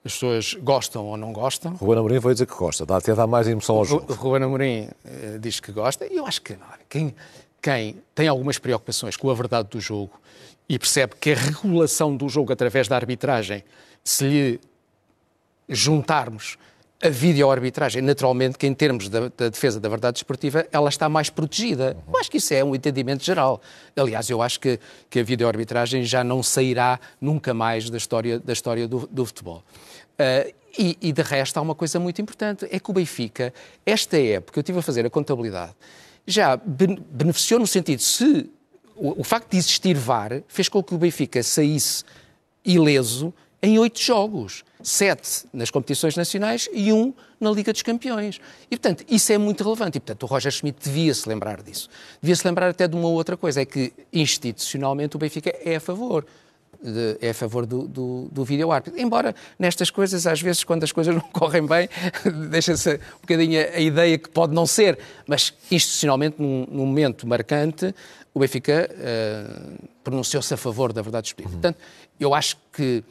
as 0.06 0.14
pessoas 0.14 0.54
gostam 0.54 1.04
ou 1.08 1.18
não 1.18 1.34
gostam. 1.34 1.74
Ruben 1.74 1.98
Amorim 1.98 2.20
vai 2.20 2.34
dizer 2.34 2.46
que 2.46 2.54
gosta, 2.54 2.86
dá, 2.86 2.98
até 2.98 3.16
dá 3.16 3.26
mais 3.26 3.48
emoção 3.48 3.78
ao 3.78 3.86
jogo. 3.86 4.14
Ruben 4.14 4.44
Amorim 4.44 4.84
uh, 4.84 5.40
diz 5.40 5.60
que 5.60 5.72
gosta 5.72 6.06
e 6.06 6.18
eu 6.18 6.28
acho 6.28 6.44
que 6.44 6.56
quem, 6.88 7.16
quem 7.60 7.96
tem 8.14 8.28
algumas 8.28 8.60
preocupações 8.60 9.18
com 9.18 9.32
a 9.32 9.34
verdade 9.34 9.68
do 9.70 9.82
jogo 9.82 10.14
e 10.70 10.78
percebe 10.78 11.16
que 11.20 11.32
a 11.32 11.36
regulação 11.36 12.16
do 12.16 12.30
jogo 12.30 12.54
através 12.54 12.88
da 12.88 12.96
arbitragem, 12.96 13.64
se 14.04 14.26
lhe 14.26 14.60
juntarmos 15.68 16.58
a 17.02 17.10
videoarbitragem, 17.10 18.02
naturalmente 18.02 18.58
que 18.58 18.66
em 18.66 18.74
termos 18.74 19.10
da, 19.10 19.30
da, 19.36 19.50
defesa 19.50 19.80
da 19.80 19.90
verdade 19.90 20.18
esportiva, 20.18 20.66
ela 20.72 20.90
está 20.90 21.10
mais 21.10 21.30
protegida. 21.30 21.98
Eu 22.08 22.20
acho 22.20 22.32
que 22.32 22.38
isso 22.38 22.54
é 22.54 22.64
um 22.64 22.74
entendimento 22.74 23.24
geral. 23.24 23.62
Aliás, 23.96 24.30
eu 24.30 24.42
acho 24.42 24.60
que, 24.60 24.80
que 25.10 25.20
a 25.20 25.24
videoarbitragem 25.24 26.04
já 26.04 26.24
não 26.24 26.42
sairá 26.42 27.00
nunca 27.20 27.54
mais 27.54 27.90
da 27.90 27.98
história, 27.98 28.40
da 28.40 28.54
história 28.54 28.88
do, 28.88 29.08
do 29.12 29.26
futebol. 29.26 29.64
Uh, 30.20 30.54
e, 30.78 30.98
e, 31.02 31.14
de 31.14 31.22
resto, 31.22 31.58
há 31.58 31.62
uma 31.62 31.76
coisa 31.76 32.00
muito 32.00 32.22
importante, 32.22 32.68
é 32.70 32.80
que 32.80 32.90
o 32.90 32.94
Benfica, 32.94 33.54
esta 33.86 34.20
época, 34.20 34.60
eu 34.60 34.62
estive 34.62 34.80
a 34.80 34.82
fazer 34.82 35.06
a 35.06 35.10
contabilidade, 35.10 35.74
já 36.28 36.58
beneficiou 36.58 37.60
no 37.60 37.68
sentido, 37.68 38.02
se 38.02 38.50
o, 38.96 39.22
o 39.22 39.24
facto 39.24 39.52
de 39.52 39.58
existir 39.58 39.96
VAR 39.96 40.42
fez 40.48 40.68
com 40.68 40.84
que 40.84 40.94
o 40.94 40.98
Benfica 40.98 41.42
saísse 41.44 42.04
ileso 42.64 43.34
em 43.62 43.80
oito 43.80 44.00
jogos. 44.00 44.64
Sete 44.84 45.48
nas 45.52 45.72
competições 45.72 46.16
nacionais 46.16 46.70
e 46.72 46.94
um 46.94 47.12
na 47.40 47.50
Liga 47.50 47.74
dos 47.74 47.82
Campeões. 47.82 48.40
E, 48.70 48.78
portanto, 48.78 49.04
isso 49.10 49.34
é 49.34 49.38
muito 49.38 49.64
relevante. 49.64 49.98
E, 49.98 50.00
portanto, 50.00 50.24
o 50.24 50.26
Roger 50.28 50.52
Schmidt 50.52 50.78
devia 50.84 51.12
se 51.14 51.28
lembrar 51.28 51.64
disso. 51.64 51.90
Devia 52.22 52.36
se 52.36 52.48
lembrar 52.48 52.70
até 52.70 52.88
de 52.88 52.96
uma 52.96 53.08
outra 53.08 53.36
coisa, 53.36 53.62
é 53.62 53.66
que, 53.66 53.92
institucionalmente, 54.14 55.16
o 55.16 55.20
Benfica 55.20 55.52
é 55.64 55.78
a 55.78 55.80
favor 55.80 56.24
de, 56.86 57.18
é 57.22 57.30
a 57.30 57.34
favor 57.34 57.66
do, 57.66 57.88
do, 57.88 58.28
do 58.32 58.44
vídeo-árbitro. 58.44 59.00
Embora 59.00 59.36
nestas 59.58 59.90
coisas, 59.90 60.28
às 60.28 60.42
vezes, 60.42 60.64
quando 60.64 60.84
as 60.84 60.92
coisas 60.92 61.14
não 61.16 61.22
correm 61.22 61.66
bem, 61.66 61.90
deixa-se 62.50 62.96
um 62.96 63.22
bocadinho 63.22 63.60
a, 63.60 63.80
ideia 63.80 64.18
que 64.18 64.30
pode 64.30 64.54
não 64.54 64.66
ser, 64.66 64.98
mas 65.28 65.54
institucionalmente, 65.72 66.42
num, 66.42 66.66
num 66.70 66.86
momento 66.86 67.28
marcante, 67.28 67.94
o 68.34 68.40
Benfica 68.40 68.90
uh, 68.92 69.88
pronunciou-se 70.04 70.54
a 70.54 70.58
favor 70.58 70.92
da 70.92 71.02
verdade 71.02 71.28
espírita. 71.28 71.56
Uhum. 71.56 71.62
Portanto, 71.62 71.80
eu 72.20 72.34
acho 72.34 72.58
que 72.72 73.04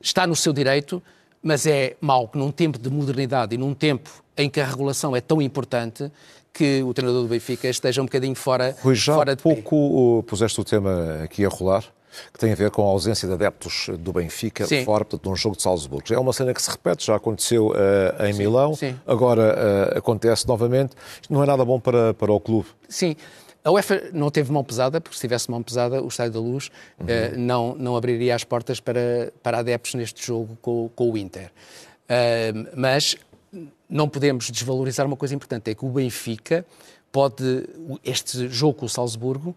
está 0.00 0.26
no 0.26 0.36
seu 0.36 0.52
direito, 0.52 1.02
mas 1.42 1.66
é 1.66 1.96
mau 2.00 2.28
que 2.28 2.38
num 2.38 2.50
tempo 2.50 2.78
de 2.78 2.90
modernidade 2.90 3.54
e 3.54 3.58
num 3.58 3.74
tempo 3.74 4.10
em 4.36 4.48
que 4.48 4.60
a 4.60 4.66
regulação 4.66 5.16
é 5.16 5.20
tão 5.20 5.42
importante 5.42 6.10
que 6.52 6.82
o 6.82 6.92
treinador 6.92 7.22
do 7.22 7.28
Benfica 7.28 7.68
esteja 7.68 8.02
um 8.02 8.04
bocadinho 8.04 8.34
fora, 8.34 8.76
Rui, 8.80 8.94
já 8.94 9.14
fora 9.14 9.36
de 9.36 9.42
pouco 9.42 10.24
puseste 10.26 10.60
o 10.60 10.64
tema 10.64 11.20
aqui 11.22 11.44
a 11.44 11.48
rolar, 11.48 11.84
que 12.32 12.38
tem 12.38 12.52
a 12.52 12.54
ver 12.54 12.70
com 12.70 12.82
a 12.82 12.86
ausência 12.86 13.26
de 13.26 13.34
adeptos 13.34 13.90
do 13.98 14.12
Benfica 14.12 14.66
Sim. 14.66 14.84
fora 14.84 15.04
portanto, 15.04 15.22
de 15.22 15.28
um 15.28 15.36
jogo 15.36 15.56
de 15.56 15.62
Salzburgo. 15.62 16.12
É 16.12 16.18
uma 16.18 16.32
cena 16.32 16.52
que 16.54 16.62
se 16.62 16.70
repete, 16.70 17.06
já 17.06 17.16
aconteceu 17.16 17.68
uh, 17.68 18.24
em 18.26 18.32
Sim. 18.32 18.38
Milão, 18.38 18.74
Sim. 18.74 18.98
agora 19.06 19.54
uh, 19.94 19.98
acontece 19.98 20.46
novamente. 20.46 20.94
Isto 21.20 21.32
não 21.32 21.42
é 21.42 21.46
nada 21.46 21.64
bom 21.64 21.80
para, 21.80 22.14
para 22.14 22.32
o 22.32 22.40
clube. 22.40 22.68
Sim. 22.88 23.16
A 23.64 23.70
UEFA 23.70 24.10
não 24.12 24.30
teve 24.30 24.50
mão 24.50 24.64
pesada, 24.64 25.00
porque 25.00 25.16
se 25.16 25.20
tivesse 25.20 25.50
mão 25.50 25.62
pesada, 25.62 26.02
o 26.02 26.08
Estádio 26.08 26.34
da 26.34 26.40
Luz 26.40 26.70
uhum. 26.98 27.06
eh, 27.08 27.36
não, 27.36 27.74
não 27.74 27.96
abriria 27.96 28.34
as 28.34 28.42
portas 28.42 28.80
para, 28.80 29.32
para 29.42 29.58
adeptos 29.58 29.94
neste 29.94 30.24
jogo 30.24 30.56
com, 30.62 30.88
com 30.94 31.10
o 31.10 31.18
Inter. 31.18 31.50
Uh, 32.04 32.68
mas 32.74 33.16
não 33.90 34.08
podemos 34.08 34.50
desvalorizar 34.50 35.06
uma 35.06 35.16
coisa 35.16 35.34
importante, 35.34 35.70
é 35.70 35.74
que 35.74 35.84
o 35.84 35.88
Benfica 35.88 36.64
pode, 37.12 37.68
este 38.04 38.48
jogo 38.48 38.74
com 38.74 38.86
o 38.86 38.88
Salzburgo, 38.88 39.50
uh, 39.50 39.56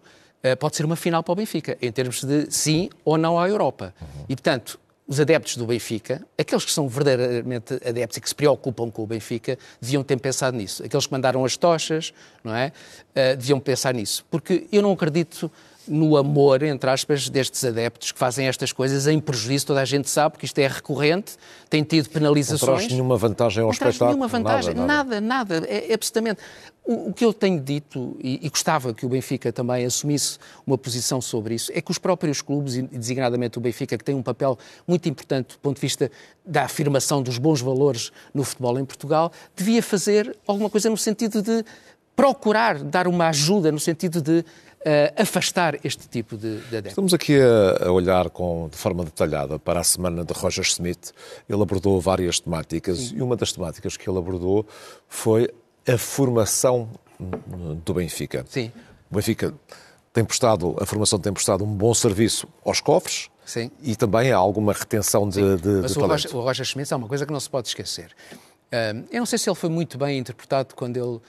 pode 0.58 0.76
ser 0.76 0.84
uma 0.84 0.96
final 0.96 1.22
para 1.22 1.32
o 1.32 1.36
Benfica, 1.36 1.76
em 1.80 1.92
termos 1.92 2.24
de 2.24 2.50
sim 2.50 2.90
ou 3.04 3.16
não 3.16 3.38
à 3.38 3.48
Europa. 3.48 3.94
E, 4.28 4.34
portanto, 4.34 4.78
os 5.06 5.20
adeptos 5.20 5.56
do 5.56 5.66
Benfica, 5.66 6.24
aqueles 6.38 6.64
que 6.64 6.72
são 6.72 6.88
verdadeiramente 6.88 7.74
adeptos 7.86 8.16
e 8.16 8.20
que 8.20 8.28
se 8.28 8.34
preocupam 8.34 8.90
com 8.90 9.02
o 9.02 9.06
Benfica, 9.06 9.58
deviam 9.80 10.02
ter 10.02 10.18
pensado 10.18 10.56
nisso. 10.56 10.82
Aqueles 10.84 11.06
que 11.06 11.12
mandaram 11.12 11.44
as 11.44 11.56
tochas, 11.56 12.14
não 12.42 12.54
é? 12.54 12.72
Uh, 13.10 13.36
deviam 13.36 13.60
pensar 13.60 13.92
nisso. 13.92 14.24
Porque 14.30 14.66
eu 14.72 14.80
não 14.80 14.92
acredito 14.92 15.50
no 15.86 16.16
amor, 16.16 16.62
entre 16.62 16.88
aspas, 16.88 17.28
destes 17.28 17.64
adeptos 17.64 18.12
que 18.12 18.18
fazem 18.18 18.46
estas 18.46 18.72
coisas 18.72 19.06
em 19.06 19.18
prejuízo, 19.18 19.66
toda 19.66 19.80
a 19.80 19.84
gente 19.84 20.08
sabe 20.08 20.38
que 20.38 20.44
isto 20.44 20.58
é 20.58 20.66
recorrente, 20.66 21.36
tem 21.68 21.82
tido 21.82 22.08
penalizações. 22.08 22.60
Não 22.60 22.76
traz 22.76 22.92
nenhuma 22.92 23.16
vantagem 23.16 23.60
ao 23.62 23.66
não 23.66 23.72
espetáculo? 23.72 24.10
nenhuma 24.10 24.28
vantagem, 24.28 24.74
nada, 24.74 24.86
nada, 24.86 25.20
nada, 25.20 25.60
nada 25.60 25.66
é, 25.68 25.90
é 25.90 25.94
absolutamente. 25.94 26.40
O, 26.84 27.10
o, 27.10 27.12
que 27.12 27.24
eu 27.24 27.32
tenho 27.32 27.60
dito, 27.60 28.16
e, 28.20 28.44
e, 28.44 28.48
gostava 28.48 28.92
que 28.92 29.06
o 29.06 29.08
Benfica 29.08 29.52
também 29.52 29.84
assumisse 29.84 30.38
uma 30.66 30.76
posição 30.76 31.20
sobre 31.20 31.54
isso, 31.54 31.70
é 31.72 31.80
que 31.80 31.90
os 31.90 31.98
próprios 31.98 32.42
clubes, 32.42 32.74
e 32.74 32.82
designadamente 32.82 33.56
o 33.56 33.60
Benfica, 33.60 33.96
que 33.96 34.04
tem 34.04 34.14
um 34.14 34.22
papel 34.22 34.58
muito 34.86 35.08
importante 35.08 35.54
do 35.54 35.58
ponto 35.60 35.76
de 35.76 35.80
vista 35.80 36.10
da 36.44 36.64
afirmação 36.64 37.22
dos 37.22 37.38
bons 37.38 37.60
valores 37.60 38.10
no 38.34 38.42
futebol 38.42 38.78
em 38.80 38.84
Portugal, 38.84 39.30
devia 39.54 39.82
fazer 39.82 40.36
alguma 40.46 40.68
coisa 40.68 40.90
no 40.90 40.96
sentido 40.96 41.40
de 41.40 41.64
procurar 42.16 42.82
dar 42.82 43.06
uma 43.06 43.28
ajuda, 43.28 43.72
no 43.72 43.80
sentido 43.80 44.20
de 44.20 44.44
uh, 44.86 45.22
afastar 45.22 45.78
este 45.84 46.08
tipo 46.08 46.36
de, 46.36 46.58
de 46.60 46.76
adeptos. 46.76 46.92
Estamos 46.92 47.14
aqui 47.14 47.38
a, 47.40 47.86
a, 47.86 47.92
olhar 47.92 48.30
com, 48.30 48.68
de 48.68 48.76
forma 48.76 49.04
detalhada 49.04 49.58
para 49.58 49.80
a 49.80 49.84
semana 49.84 50.24
de 50.24 50.32
Roger 50.32 50.64
Smith. 50.64 51.12
Ele 51.48 51.62
abordou 51.62 52.00
várias 52.00 52.40
temáticas 52.40 52.98
Sim. 52.98 53.16
e 53.16 53.22
uma 53.22 53.36
das 53.36 53.52
temáticas 53.52 53.96
que 53.96 54.08
ele 54.08 54.18
abordou 54.18 54.66
foi 55.08 55.50
a 55.86 55.96
formação 55.98 56.88
do 57.84 57.94
Benfica. 57.94 58.44
Sim. 58.48 58.72
O 59.10 59.16
Benfica 59.16 59.54
tem 60.12 60.24
prestado, 60.24 60.76
a 60.80 60.86
formação 60.86 61.18
tem 61.18 61.32
prestado 61.32 61.64
um 61.64 61.74
bom 61.74 61.94
serviço 61.94 62.48
aos 62.64 62.80
cofres 62.80 63.30
Sim. 63.44 63.70
e 63.82 63.96
também 63.96 64.32
há 64.32 64.36
alguma 64.36 64.72
retenção 64.72 65.28
de, 65.28 65.56
de, 65.56 65.68
Mas 65.68 65.92
de 65.92 65.98
o 65.98 66.00
talento. 66.00 66.10
Roger, 66.10 66.36
o 66.36 66.40
Roger 66.40 66.66
Schmidt 66.66 66.92
é 66.92 66.96
uma 66.96 67.08
coisa 67.08 67.24
que 67.24 67.32
não 67.32 67.40
se 67.40 67.48
pode 67.48 67.68
esquecer. 67.68 68.12
Uh, 68.72 69.04
eu 69.10 69.18
não 69.18 69.26
sei 69.26 69.38
se 69.38 69.48
ele 69.48 69.56
foi 69.56 69.68
muito 69.68 69.98
bem 69.98 70.18
interpretado 70.18 70.74
quando 70.74 70.96
ele 70.96 71.20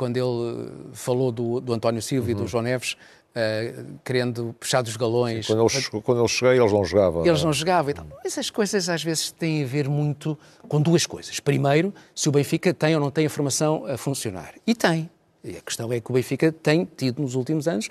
quando 0.00 0.16
ele 0.16 0.24
eh, 0.24 0.70
falou 0.94 1.30
do, 1.30 1.60
do 1.60 1.74
António 1.74 2.00
Silva 2.00 2.24
uhum. 2.24 2.30
e 2.30 2.34
do 2.34 2.40
uhum. 2.40 2.48
João 2.48 2.62
Neves, 2.62 2.96
uh, 3.36 3.98
querendo 4.02 4.56
puxar 4.58 4.80
dos 4.80 4.96
galões. 4.96 5.46
Sim, 5.46 5.52
quando, 5.52 5.70
ele, 5.70 6.02
quando 6.02 6.20
ele 6.20 6.28
cheguei, 6.28 6.58
eles 6.58 6.72
não 6.72 6.82
jogavam. 6.82 7.26
Eles 7.26 7.44
não 7.44 7.52
jogavam. 7.52 7.90
Então, 7.90 8.06
essas 8.24 8.48
coisas 8.48 8.88
às 8.88 9.04
vezes 9.04 9.30
têm 9.30 9.62
a 9.62 9.66
ver 9.66 9.90
muito 9.90 10.38
com 10.66 10.80
duas 10.80 11.04
coisas. 11.04 11.38
Primeiro, 11.38 11.92
se 12.14 12.30
o 12.30 12.32
Benfica 12.32 12.72
tem 12.72 12.94
ou 12.94 13.00
não 13.00 13.10
tem 13.10 13.26
a 13.26 13.30
formação 13.30 13.84
a 13.84 13.98
funcionar. 13.98 14.54
E 14.66 14.74
tem. 14.74 15.10
E 15.44 15.54
a 15.54 15.60
questão 15.60 15.92
é 15.92 16.00
que 16.00 16.10
o 16.10 16.14
Benfica 16.14 16.50
tem 16.50 16.88
tido 16.96 17.20
nos 17.20 17.34
últimos 17.34 17.68
anos 17.68 17.90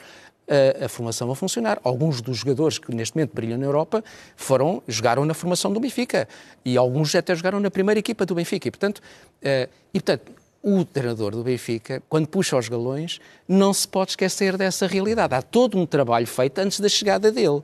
a, 0.49 0.85
a, 0.85 0.89
formação 0.89 1.29
a 1.29 1.35
funcionar. 1.35 1.79
Alguns 1.83 2.21
dos 2.21 2.37
jogadores 2.37 2.79
que 2.79 2.93
neste 2.93 3.15
momento 3.15 3.35
brilham 3.35 3.59
na 3.59 3.65
Europa 3.65 4.03
foram, 4.35 4.81
jogaram 4.87 5.25
na 5.25 5.35
formação 5.35 5.71
do 5.71 5.79
Benfica 5.79 6.27
e 6.65 6.75
alguns 6.75 7.13
até 7.13 7.35
jogaram 7.35 7.59
na 7.59 7.69
primeira 7.69 7.99
equipa 7.99 8.25
do 8.25 8.33
Benfica. 8.33 8.67
E, 8.67 8.71
portanto, 8.71 8.97
uh, 8.97 9.69
e, 9.93 9.99
portanto 9.99 10.38
o 10.61 10.83
treinador 10.83 11.31
do 11.31 11.43
Benfica, 11.43 12.01
quando 12.09 12.27
puxa 12.27 12.57
os 12.57 12.67
galões, 12.67 13.19
não 13.47 13.73
se 13.73 13.87
pode 13.87 14.11
esquecer 14.11 14.57
dessa 14.57 14.87
realidade. 14.87 15.33
Há 15.33 15.41
todo 15.41 15.77
um 15.77 15.85
trabalho 15.85 16.27
feito 16.27 16.59
antes 16.59 16.79
da 16.79 16.89
chegada 16.89 17.31
dele. 17.31 17.47
Uh, 17.49 17.63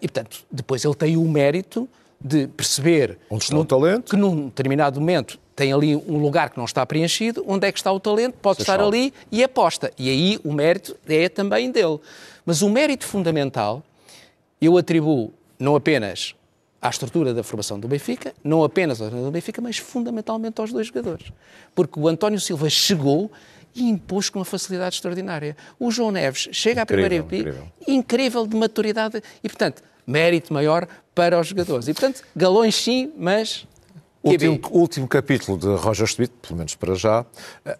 e, 0.00 0.08
portanto, 0.08 0.44
depois 0.50 0.84
ele 0.84 0.94
tem 0.94 1.16
o 1.16 1.24
mérito 1.24 1.88
de 2.20 2.46
perceber 2.48 3.18
onde 3.30 3.44
está 3.44 3.56
o 3.56 3.64
talento? 3.64 4.10
que 4.10 4.16
num 4.16 4.46
determinado 4.46 5.00
momento 5.00 5.38
tem 5.54 5.72
ali 5.72 5.96
um 5.96 6.18
lugar 6.18 6.50
que 6.50 6.58
não 6.58 6.64
está 6.64 6.84
preenchido, 6.86 7.44
onde 7.46 7.66
é 7.66 7.72
que 7.72 7.78
está 7.78 7.90
o 7.90 7.98
talento, 7.98 8.34
pode 8.40 8.60
estar 8.60 8.80
ali 8.80 9.12
e 9.30 9.42
aposta. 9.42 9.92
E 9.98 10.08
aí 10.08 10.38
o 10.44 10.52
mérito 10.52 10.96
é 11.08 11.28
também 11.28 11.70
dele. 11.70 11.98
Mas 12.46 12.62
o 12.62 12.68
mérito 12.68 13.04
fundamental 13.04 13.82
eu 14.60 14.76
atribuo 14.76 15.32
não 15.58 15.74
apenas 15.74 16.34
à 16.80 16.88
estrutura 16.88 17.34
da 17.34 17.42
formação 17.42 17.78
do 17.78 17.88
Benfica, 17.88 18.32
não 18.42 18.62
apenas 18.62 19.00
ao 19.00 19.10
do 19.10 19.30
Benfica, 19.30 19.60
mas 19.60 19.78
fundamentalmente 19.78 20.60
aos 20.60 20.72
dois 20.72 20.86
jogadores. 20.86 21.32
Porque 21.74 21.98
o 21.98 22.06
António 22.06 22.40
Silva 22.40 22.70
chegou 22.70 23.30
e 23.74 23.88
impôs 23.88 24.30
com 24.30 24.38
uma 24.38 24.44
facilidade 24.44 24.96
extraordinária. 24.96 25.56
O 25.78 25.90
João 25.90 26.10
Neves 26.10 26.48
chega 26.52 26.82
incrível, 26.82 26.82
à 26.82 26.86
primeira 26.86 27.14
equipe, 27.16 27.36
incrível. 27.36 27.72
incrível 27.86 28.46
de 28.46 28.56
maturidade 28.56 29.22
e, 29.42 29.48
portanto, 29.48 29.82
mérito 30.06 30.52
maior 30.52 30.86
para 31.14 31.38
os 31.38 31.48
jogadores. 31.48 31.88
E, 31.88 31.94
portanto, 31.94 32.22
galões 32.34 32.74
sim, 32.74 33.12
mas... 33.16 33.66
Último, 34.22 34.60
último 34.70 35.08
capítulo 35.08 35.56
de 35.56 35.66
Roger 35.66 36.06
Schmidt, 36.06 36.32
pelo 36.42 36.56
menos 36.56 36.74
para 36.74 36.94
já, 36.94 37.24
eh, 37.64 37.78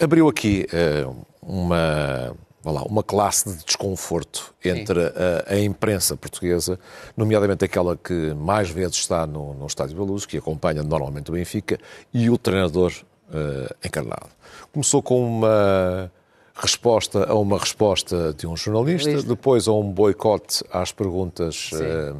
abriu 0.00 0.28
aqui 0.28 0.66
uh, 0.72 1.26
uma 1.42 2.34
lá, 2.64 2.82
uma 2.82 3.02
classe 3.02 3.48
de 3.48 3.64
desconforto 3.64 4.54
entre 4.64 5.00
a, 5.00 5.54
a, 5.54 5.60
imprensa 5.60 6.16
portuguesa, 6.16 6.78
nomeadamente 7.16 7.64
aquela 7.64 7.96
que 7.96 8.34
mais 8.34 8.68
vezes 8.68 8.96
está 8.96 9.26
no, 9.26 9.54
no 9.54 9.66
Estádio 9.66 9.96
da 9.96 10.02
Luz, 10.02 10.26
que 10.26 10.36
acompanha 10.36 10.82
normalmente 10.82 11.30
o 11.30 11.34
Benfica, 11.34 11.78
e 12.12 12.28
o 12.28 12.36
treinador 12.36 12.92
uh, 13.30 13.74
encarnado. 13.84 14.28
Começou 14.72 15.02
com 15.02 15.26
uma 15.26 16.12
resposta 16.54 17.24
a 17.24 17.34
uma 17.34 17.58
resposta 17.58 18.34
de 18.34 18.46
um 18.46 18.56
jornalista, 18.56 19.22
depois 19.22 19.66
a 19.66 19.72
um 19.72 19.90
boicote 19.90 20.62
às 20.70 20.92
perguntas 20.92 21.70
uh, 21.72 22.16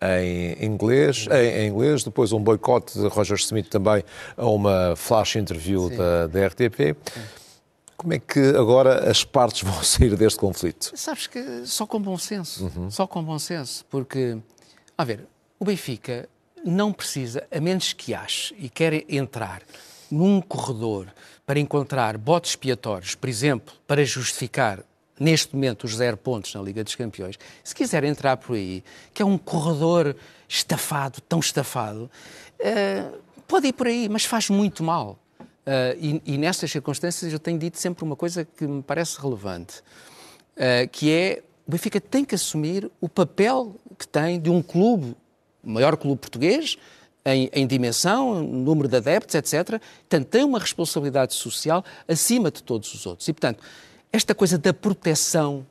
em 0.00 0.64
inglês, 0.64 1.26
em, 1.30 1.62
em, 1.62 1.68
inglês, 1.68 2.04
depois 2.04 2.32
um 2.32 2.40
boicote 2.40 2.98
de 2.98 3.06
Roger 3.08 3.36
Smith 3.36 3.68
também 3.68 4.04
a 4.36 4.46
uma 4.46 4.94
flash 4.96 5.36
interview 5.36 5.90
da, 5.90 6.26
da 6.26 6.46
RTP. 6.46 6.96
Sim. 7.12 7.41
Como 8.02 8.14
é 8.14 8.18
que 8.18 8.40
agora 8.56 9.08
as 9.08 9.22
partes 9.22 9.62
vão 9.62 9.80
sair 9.84 10.16
deste 10.16 10.36
conflito? 10.36 10.90
Sabes 10.96 11.28
que 11.28 11.64
só 11.64 11.86
com 11.86 12.02
bom 12.02 12.18
senso, 12.18 12.64
uhum. 12.64 12.90
só 12.90 13.06
com 13.06 13.22
bom 13.22 13.38
senso, 13.38 13.84
porque, 13.88 14.36
a 14.98 15.04
ver, 15.04 15.24
o 15.56 15.64
Benfica 15.64 16.28
não 16.64 16.92
precisa, 16.92 17.46
a 17.48 17.60
menos 17.60 17.92
que 17.92 18.12
ache 18.12 18.56
e 18.58 18.68
quer 18.68 19.04
entrar 19.08 19.62
num 20.10 20.40
corredor 20.40 21.06
para 21.46 21.60
encontrar 21.60 22.18
botes 22.18 22.50
expiatórios, 22.50 23.14
por 23.14 23.28
exemplo, 23.28 23.72
para 23.86 24.04
justificar 24.04 24.80
neste 25.20 25.54
momento 25.54 25.84
os 25.84 25.94
zero 25.94 26.16
pontos 26.16 26.52
na 26.54 26.60
Liga 26.60 26.82
dos 26.82 26.96
Campeões, 26.96 27.38
se 27.62 27.72
quiser 27.72 28.02
entrar 28.02 28.36
por 28.36 28.56
aí, 28.56 28.82
que 29.14 29.22
é 29.22 29.24
um 29.24 29.38
corredor 29.38 30.16
estafado, 30.48 31.20
tão 31.20 31.38
estafado, 31.38 32.10
uh, 32.58 33.18
pode 33.46 33.68
ir 33.68 33.72
por 33.72 33.86
aí, 33.86 34.08
mas 34.08 34.24
faz 34.24 34.50
muito 34.50 34.82
mal. 34.82 35.16
Uh, 35.64 35.94
e, 36.26 36.34
e 36.34 36.38
nessas 36.38 36.70
circunstâncias 36.70 37.32
eu 37.32 37.38
tenho 37.38 37.58
dito 37.58 37.78
sempre 37.78 38.02
uma 38.02 38.16
coisa 38.16 38.44
que 38.44 38.66
me 38.66 38.82
parece 38.82 39.20
relevante, 39.20 39.78
uh, 40.56 40.88
que 40.90 41.10
é 41.10 41.42
o 41.66 41.70
Benfica 41.70 42.00
tem 42.00 42.24
que 42.24 42.34
assumir 42.34 42.90
o 43.00 43.08
papel 43.08 43.76
que 43.96 44.06
tem 44.06 44.40
de 44.40 44.50
um 44.50 44.60
clube, 44.60 45.16
o 45.62 45.70
maior 45.70 45.96
clube 45.96 46.20
português, 46.20 46.76
em, 47.24 47.48
em, 47.52 47.66
dimensão, 47.66 48.42
número 48.42 48.88
de 48.88 48.96
adeptos, 48.96 49.36
etc. 49.36 49.80
Portanto, 50.00 50.26
tem 50.26 50.44
uma 50.44 50.58
responsabilidade 50.58 51.34
social 51.34 51.84
acima 52.08 52.50
de 52.50 52.62
todos 52.62 52.92
os 52.92 53.06
outros. 53.06 53.28
E, 53.28 53.32
portanto, 53.32 53.62
esta 54.12 54.34
coisa 54.34 54.58
da 54.58 54.74
proteção 54.74 55.64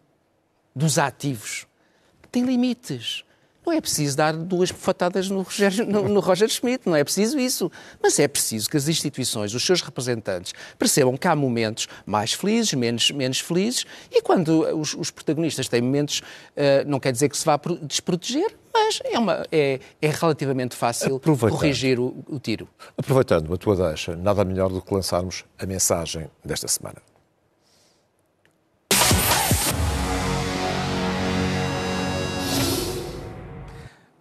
dos 0.74 0.98
ativos 0.98 1.68
tem 2.32 2.44
limites. 2.46 3.26
Não 3.65 3.74
é 3.74 3.80
preciso 3.80 4.17
dar 4.17 4.34
duas 4.34 4.71
bofatadas 4.71 5.30
no, 5.30 5.43
Roger, 5.43 5.86
no, 5.86 6.10
no 6.10 6.19
Roger 6.19 6.50
Schmidt, 6.50 6.88
não 6.88 6.95
é 6.95 7.04
preciso 7.04 7.39
isso. 7.39 7.71
Mas 8.02 8.17
é 8.19 8.28
preciso 8.28 8.69
que 8.69 8.76
as 8.76 8.88
instituições, 8.88 9.54
os 9.54 9.63
seus 9.63 9.82
representantes, 9.82 10.54
percebam 10.80 11.15
que 11.15 11.28
há 11.28 11.36
momentos 11.36 11.88
mais 12.06 12.34
felizes, 12.34 12.74
menos, 12.74 13.12
menos 13.12 13.39
felizes, 13.39 13.86
e 14.12 14.21
quando 14.21 14.62
os, 14.80 14.95
os 14.95 15.12
protagonistas 15.12 15.67
têm 15.67 15.82
momentos, 15.82 16.19
uh, 16.19 16.88
não 16.88 17.00
quer 17.00 17.12
dizer 17.12 17.30
que 17.30 17.38
se 17.38 17.45
vá 17.45 17.60
desproteger, 17.84 18.56
mas 18.74 19.00
é, 19.04 19.19
uma, 19.19 19.45
é, 19.52 19.80
é 20.02 20.10
relativamente 20.10 20.76
fácil 20.76 21.19
corrigir 21.19 22.00
o, 22.00 22.24
o 22.28 22.39
tiro. 22.39 22.67
Aproveitando 22.97 23.54
a 23.54 23.58
tua 23.58 23.76
deixa, 23.76 24.15
nada 24.15 24.43
melhor 24.43 24.69
do 24.69 24.82
que 24.82 24.93
lançarmos 24.93 25.43
a 25.60 25.65
mensagem 25.65 26.30
desta 26.43 26.67
semana. 26.67 27.11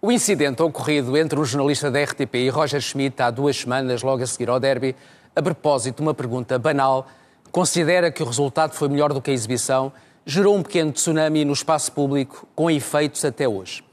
O 0.02 0.10
incidente 0.10 0.62
ocorrido 0.62 1.14
entre 1.14 1.38
o 1.38 1.44
jornalista 1.44 1.90
da 1.90 2.02
RTP 2.02 2.34
e 2.36 2.48
Roger 2.48 2.80
Schmidt 2.80 3.20
há 3.20 3.30
duas 3.30 3.54
semanas, 3.54 4.02
logo 4.02 4.22
a 4.22 4.26
seguir 4.26 4.48
ao 4.48 4.58
derby, 4.58 4.96
a 5.36 5.42
propósito 5.42 5.96
de 5.96 6.02
uma 6.02 6.14
pergunta 6.14 6.58
banal, 6.58 7.06
considera 7.52 8.10
que 8.10 8.22
o 8.22 8.26
resultado 8.26 8.72
foi 8.72 8.88
melhor 8.88 9.12
do 9.12 9.20
que 9.20 9.30
a 9.30 9.34
exibição, 9.34 9.92
gerou 10.24 10.56
um 10.56 10.62
pequeno 10.62 10.90
tsunami 10.90 11.44
no 11.44 11.52
espaço 11.52 11.92
público, 11.92 12.48
com 12.54 12.70
efeitos 12.70 13.22
até 13.26 13.46
hoje. 13.46 13.84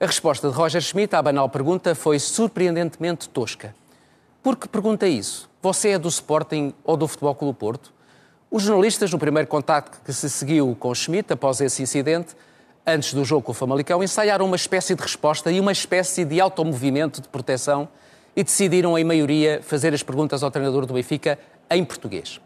A 0.00 0.06
resposta 0.06 0.48
de 0.48 0.54
Roger 0.54 0.80
Schmidt 0.80 1.14
à 1.14 1.22
banal 1.22 1.48
pergunta 1.48 1.94
foi 1.94 2.18
surpreendentemente 2.18 3.28
tosca. 3.28 3.72
Por 4.42 4.56
que 4.56 4.66
pergunta 4.66 5.06
isso? 5.06 5.48
Você 5.62 5.90
é 5.90 5.98
do 5.98 6.08
Sporting 6.08 6.74
ou 6.82 6.96
do 6.96 7.06
Futebol 7.06 7.36
Clube 7.36 7.56
Porto? 7.56 7.94
Os 8.50 8.64
jornalistas, 8.64 9.12
no 9.12 9.18
primeiro 9.18 9.46
contacto 9.46 10.00
que 10.04 10.12
se 10.12 10.28
seguiu 10.28 10.76
com 10.80 10.92
Schmidt 10.92 11.32
após 11.32 11.60
esse 11.60 11.84
incidente, 11.84 12.34
antes 12.86 13.14
do 13.14 13.24
jogo 13.24 13.42
com 13.42 13.52
o 13.52 13.54
Famalicão, 13.54 14.02
ensaiaram 14.02 14.44
uma 14.44 14.56
espécie 14.56 14.94
de 14.94 15.02
resposta 15.02 15.50
e 15.50 15.60
uma 15.60 15.72
espécie 15.72 16.24
de 16.24 16.40
automovimento 16.40 17.20
de 17.20 17.28
proteção 17.28 17.88
e 18.34 18.42
decidiram, 18.42 18.98
em 18.98 19.04
maioria, 19.04 19.60
fazer 19.62 19.92
as 19.94 20.02
perguntas 20.02 20.42
ao 20.42 20.50
treinador 20.50 20.86
do 20.86 20.94
Benfica 20.94 21.38
em 21.70 21.84
português. 21.84 22.40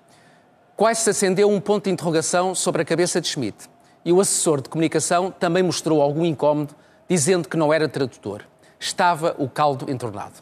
Quase 0.77 1.01
se 1.01 1.11
acendeu 1.11 1.49
um 1.49 1.61
ponto 1.61 1.85
de 1.85 1.91
interrogação 1.91 2.55
sobre 2.55 2.83
a 2.83 2.85
cabeça 2.85 3.21
de 3.21 3.29
Schmidt 3.29 3.69
e 4.05 4.13
o 4.13 4.21
assessor 4.21 4.61
de 4.61 4.69
comunicação 4.69 5.31
também 5.31 5.63
mostrou 5.63 6.03
algum 6.03 6.25
incómodo, 6.25 6.75
dizendo 7.09 7.49
que 7.49 7.57
não 7.57 7.73
era 7.73 7.89
tradutor. 7.89 8.43
Estava 8.79 9.35
o 9.39 9.49
caldo 9.49 9.91
entornado. 9.91 10.35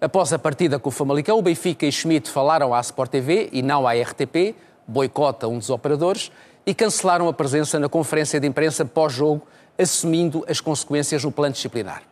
Após 0.00 0.32
a 0.32 0.38
partida 0.38 0.78
com 0.78 0.88
o 0.88 0.92
Famalicão, 0.92 1.38
o 1.38 1.42
Benfica 1.42 1.86
e 1.86 1.92
Schmidt 1.92 2.30
falaram 2.30 2.74
à 2.74 2.80
Sport 2.80 3.10
TV 3.10 3.48
e 3.52 3.62
não 3.62 3.86
à 3.86 3.92
RTP, 3.92 4.54
boicota 4.86 5.48
um 5.48 5.58
dos 5.58 5.70
operadores, 5.70 6.30
e 6.66 6.74
cancelaram 6.74 7.28
a 7.28 7.32
presença 7.32 7.78
na 7.78 7.88
conferência 7.88 8.40
de 8.40 8.46
imprensa 8.46 8.84
pós-jogo, 8.84 9.46
assumindo 9.78 10.44
as 10.48 10.60
consequências 10.60 11.22
no 11.24 11.32
plano 11.32 11.52
disciplinar. 11.52 12.02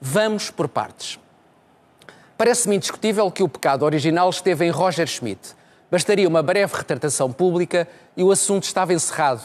Vamos 0.00 0.50
por 0.50 0.68
partes. 0.68 1.18
Parece-me 2.36 2.76
indiscutível 2.76 3.30
que 3.30 3.42
o 3.42 3.48
pecado 3.48 3.84
original 3.84 4.30
esteve 4.30 4.64
em 4.64 4.70
Roger 4.70 5.06
Schmidt. 5.06 5.54
Bastaria 5.90 6.26
uma 6.26 6.42
breve 6.42 6.74
retratação 6.74 7.30
pública 7.30 7.86
e 8.16 8.22
o 8.22 8.30
assunto 8.30 8.64
estava 8.64 8.94
encerrado. 8.94 9.42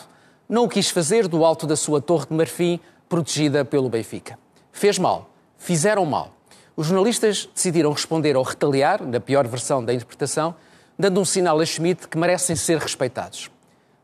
Não 0.48 0.64
o 0.64 0.70
quis 0.70 0.90
fazer 0.90 1.28
do 1.28 1.44
alto 1.44 1.68
da 1.68 1.76
sua 1.76 2.00
torre 2.00 2.28
de 2.28 2.34
marfim, 2.34 2.80
protegida 3.10 3.66
pelo 3.66 3.90
Benfica. 3.90 4.40
Fez 4.72 4.98
mal. 4.98 5.30
Fizeram 5.58 6.06
mal. 6.06 6.32
Os 6.76 6.88
jornalistas 6.88 7.50
decidiram 7.54 7.92
responder 7.92 8.36
ou 8.38 8.44
retaliar, 8.44 9.02
na 9.02 9.20
pior 9.20 9.48
versão 9.48 9.84
da 9.84 9.94
interpretação, 9.94 10.56
dando 10.98 11.20
um 11.20 11.26
sinal 11.26 11.60
a 11.60 11.66
Schmidt 11.66 12.08
que 12.08 12.18
merecem 12.18 12.56
ser 12.56 12.78
respeitados. 12.78 13.50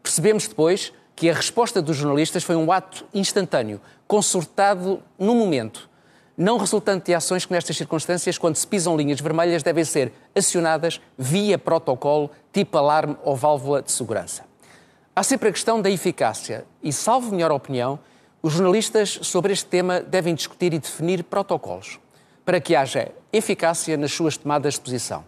Percebemos 0.02 0.48
depois 0.48 0.94
que 1.16 1.30
a 1.30 1.34
resposta 1.34 1.82
dos 1.82 1.98
jornalistas 1.98 2.44
foi 2.44 2.56
um 2.56 2.72
ato 2.72 3.06
instantâneo, 3.14 3.80
consultado 4.08 5.02
no 5.20 5.36
momento, 5.36 5.90
não 6.38 6.58
resultante 6.58 7.08
de 7.08 7.14
ações 7.14 7.46
que, 7.46 7.54
nestas 7.54 7.78
circunstâncias, 7.78 8.38
quando 8.38 8.56
se 8.56 8.66
pisam 8.66 8.98
linhas 8.98 9.20
vermelhas, 9.20 9.62
devem 9.62 9.84
ser 9.84 10.12
acionadas 10.36 11.00
via 11.18 11.58
protocolo, 11.58 12.32
tipo 12.52 12.78
alarme 12.78 13.16
ou 13.24 13.36
válvula 13.36 13.82
de 13.82 13.92
segurança. 13.92 14.44
Há 15.16 15.24
sempre 15.24 15.50
a 15.50 15.52
questão 15.52 15.82
da 15.82 15.90
eficácia 15.90 16.66
e, 16.82 16.92
salvo 16.92 17.32
melhor 17.32 17.52
opinião, 17.52 18.00
os 18.42 18.54
jornalistas 18.54 19.20
sobre 19.22 19.54
este 19.54 19.66
tema 19.66 20.00
devem 20.00 20.34
discutir 20.34 20.74
e 20.74 20.80
definir 20.80 21.24
protocolos 21.24 22.00
para 22.44 22.60
que 22.60 22.76
haja 22.76 23.12
eficácia 23.32 23.96
nas 23.96 24.12
suas 24.12 24.36
tomadas 24.36 24.74
de 24.74 24.82
posição. 24.82 25.24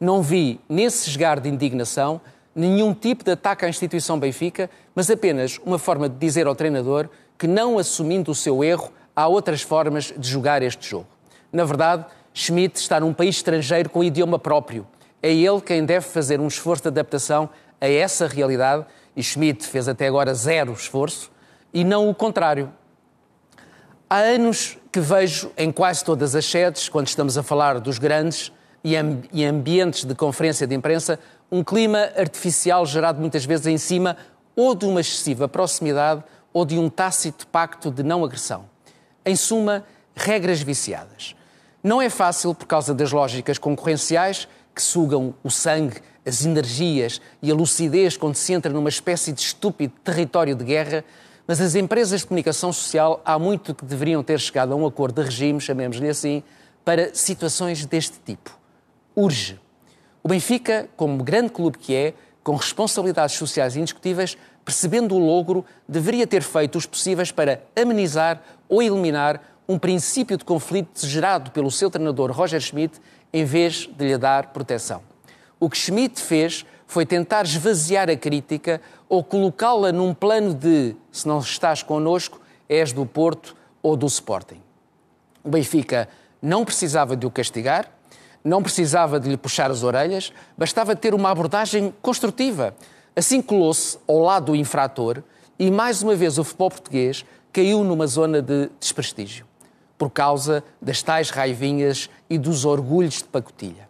Não 0.00 0.20
vi, 0.20 0.58
nesse 0.68 1.10
esgar 1.10 1.38
de 1.38 1.48
indignação, 1.48 2.20
nenhum 2.54 2.92
tipo 2.92 3.24
de 3.24 3.32
ataque 3.32 3.64
à 3.64 3.68
instituição 3.68 4.18
Benfica, 4.18 4.68
mas 4.94 5.10
apenas 5.10 5.58
uma 5.64 5.78
forma 5.78 6.08
de 6.08 6.16
dizer 6.16 6.46
ao 6.46 6.54
treinador 6.54 7.08
que, 7.38 7.46
não 7.46 7.78
assumindo 7.78 8.30
o 8.30 8.34
seu 8.34 8.62
erro, 8.62 8.90
há 9.14 9.26
outras 9.26 9.62
formas 9.62 10.12
de 10.16 10.28
jogar 10.28 10.62
este 10.62 10.88
jogo. 10.88 11.06
Na 11.52 11.64
verdade, 11.64 12.04
Schmidt 12.34 12.78
está 12.78 13.00
num 13.00 13.12
país 13.12 13.36
estrangeiro 13.36 13.90
com 13.90 14.04
idioma 14.04 14.38
próprio. 14.38 14.86
É 15.22 15.32
ele 15.32 15.60
quem 15.60 15.84
deve 15.84 16.06
fazer 16.06 16.40
um 16.40 16.46
esforço 16.46 16.82
de 16.82 16.88
adaptação 16.88 17.48
a 17.80 17.88
essa 17.88 18.26
realidade 18.26 18.86
e 19.16 19.22
Schmidt 19.22 19.66
fez 19.66 19.88
até 19.88 20.06
agora 20.06 20.34
zero 20.34 20.72
esforço 20.72 21.30
e 21.72 21.84
não 21.84 22.08
o 22.08 22.14
contrário. 22.14 22.72
Há 24.08 24.16
anos 24.16 24.78
que 24.90 25.00
vejo 25.00 25.52
em 25.56 25.70
quase 25.70 26.04
todas 26.04 26.34
as 26.34 26.44
sedes, 26.44 26.88
quando 26.88 27.06
estamos 27.06 27.38
a 27.38 27.42
falar 27.42 27.78
dos 27.78 27.98
grandes 27.98 28.52
e 28.82 29.44
ambientes 29.44 30.04
de 30.04 30.14
conferência 30.14 30.66
de 30.66 30.74
imprensa, 30.74 31.18
um 31.50 31.64
clima 31.64 32.10
artificial 32.16 32.86
gerado 32.86 33.20
muitas 33.20 33.44
vezes 33.44 33.66
em 33.66 33.78
cima 33.78 34.16
ou 34.54 34.74
de 34.74 34.86
uma 34.86 35.00
excessiva 35.00 35.48
proximidade 35.48 36.22
ou 36.52 36.64
de 36.64 36.78
um 36.78 36.88
tácito 36.88 37.46
pacto 37.46 37.90
de 37.90 38.02
não 38.02 38.24
agressão. 38.24 38.64
Em 39.24 39.34
suma, 39.34 39.84
regras 40.14 40.60
viciadas. 40.60 41.34
Não 41.82 42.00
é 42.00 42.10
fácil 42.10 42.54
por 42.54 42.66
causa 42.66 42.94
das 42.94 43.10
lógicas 43.10 43.58
concorrenciais 43.58 44.46
que 44.74 44.82
sugam 44.82 45.34
o 45.42 45.50
sangue, 45.50 46.00
as 46.26 46.44
energias 46.44 47.20
e 47.42 47.50
a 47.50 47.54
lucidez 47.54 48.16
quando 48.16 48.34
se 48.34 48.52
entra 48.52 48.72
numa 48.72 48.88
espécie 48.88 49.32
de 49.32 49.40
estúpido 49.40 49.94
território 50.04 50.54
de 50.54 50.64
guerra, 50.64 51.04
mas 51.46 51.60
as 51.60 51.74
empresas 51.74 52.20
de 52.20 52.26
comunicação 52.26 52.72
social 52.72 53.20
há 53.24 53.38
muito 53.38 53.74
que 53.74 53.84
deveriam 53.84 54.22
ter 54.22 54.38
chegado 54.38 54.72
a 54.72 54.76
um 54.76 54.86
acordo 54.86 55.20
de 55.20 55.28
regime, 55.28 55.60
chamemos-lhe 55.60 56.08
assim, 56.08 56.42
para 56.84 57.14
situações 57.14 57.84
deste 57.86 58.18
tipo. 58.24 58.56
Urge 59.16 59.58
o 60.22 60.28
Benfica, 60.28 60.88
como 60.96 61.22
grande 61.22 61.50
clube 61.50 61.78
que 61.78 61.94
é, 61.94 62.14
com 62.42 62.54
responsabilidades 62.54 63.36
sociais 63.36 63.76
indiscutíveis, 63.76 64.36
percebendo 64.64 65.14
o 65.14 65.18
logro, 65.18 65.64
deveria 65.88 66.26
ter 66.26 66.42
feito 66.42 66.76
os 66.76 66.86
possíveis 66.86 67.32
para 67.32 67.62
amenizar 67.74 68.42
ou 68.68 68.82
eliminar 68.82 69.42
um 69.68 69.78
princípio 69.78 70.36
de 70.36 70.44
conflito 70.44 71.06
gerado 71.06 71.50
pelo 71.52 71.70
seu 71.70 71.90
treinador 71.90 72.32
Roger 72.32 72.60
Schmidt, 72.60 73.00
em 73.32 73.44
vez 73.44 73.88
de 73.96 74.06
lhe 74.06 74.18
dar 74.18 74.48
proteção. 74.48 75.00
O 75.58 75.70
que 75.70 75.76
Schmidt 75.76 76.20
fez 76.20 76.66
foi 76.86 77.06
tentar 77.06 77.44
esvaziar 77.44 78.10
a 78.10 78.16
crítica 78.16 78.80
ou 79.08 79.22
colocá-la 79.22 79.92
num 79.92 80.12
plano 80.12 80.52
de 80.52 80.96
se 81.12 81.26
não 81.28 81.38
estás 81.38 81.82
connosco, 81.82 82.40
és 82.68 82.92
do 82.92 83.06
Porto 83.06 83.54
ou 83.82 83.96
do 83.96 84.06
Sporting. 84.06 84.60
O 85.44 85.50
Benfica 85.50 86.08
não 86.42 86.64
precisava 86.64 87.16
de 87.16 87.26
o 87.26 87.30
castigar, 87.30 87.90
não 88.44 88.62
precisava 88.62 89.20
de 89.20 89.28
lhe 89.28 89.36
puxar 89.36 89.70
as 89.70 89.82
orelhas, 89.82 90.32
bastava 90.56 90.96
ter 90.96 91.14
uma 91.14 91.30
abordagem 91.30 91.94
construtiva. 92.00 92.74
Assim 93.14 93.42
colou-se 93.42 93.98
ao 94.06 94.18
lado 94.18 94.46
do 94.46 94.56
infrator 94.56 95.22
e, 95.58 95.70
mais 95.70 96.02
uma 96.02 96.14
vez, 96.14 96.38
o 96.38 96.44
futebol 96.44 96.70
português 96.70 97.24
caiu 97.52 97.84
numa 97.84 98.06
zona 98.06 98.40
de 98.40 98.70
desprestígio, 98.78 99.44
por 99.98 100.10
causa 100.10 100.64
das 100.80 101.02
tais 101.02 101.30
raivinhas 101.30 102.08
e 102.28 102.38
dos 102.38 102.64
orgulhos 102.64 103.18
de 103.18 103.24
pacotilha. 103.24 103.88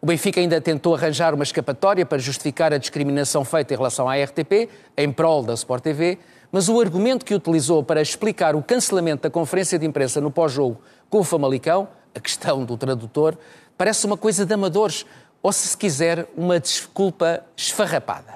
O 0.00 0.06
Benfica 0.06 0.40
ainda 0.40 0.60
tentou 0.60 0.94
arranjar 0.94 1.32
uma 1.32 1.44
escapatória 1.44 2.04
para 2.04 2.18
justificar 2.18 2.72
a 2.72 2.78
discriminação 2.78 3.44
feita 3.44 3.72
em 3.72 3.76
relação 3.76 4.08
à 4.08 4.16
RTP, 4.16 4.68
em 4.96 5.10
prol 5.10 5.42
da 5.42 5.54
Sport 5.54 5.82
TV, 5.82 6.18
mas 6.52 6.68
o 6.68 6.78
argumento 6.80 7.24
que 7.24 7.34
utilizou 7.34 7.82
para 7.82 8.02
explicar 8.02 8.54
o 8.54 8.62
cancelamento 8.62 9.22
da 9.22 9.30
conferência 9.30 9.78
de 9.78 9.86
imprensa 9.86 10.20
no 10.20 10.30
pós-jogo 10.30 10.80
com 11.08 11.20
o 11.20 11.24
Famalicão 11.24 11.88
a 12.14 12.20
questão 12.20 12.64
do 12.64 12.76
tradutor, 12.76 13.36
parece 13.76 14.06
uma 14.06 14.16
coisa 14.16 14.44
de 14.46 14.54
amadores, 14.54 15.04
ou 15.42 15.52
se 15.52 15.76
quiser, 15.76 16.26
uma 16.36 16.58
desculpa 16.58 17.44
esfarrapada. 17.56 18.34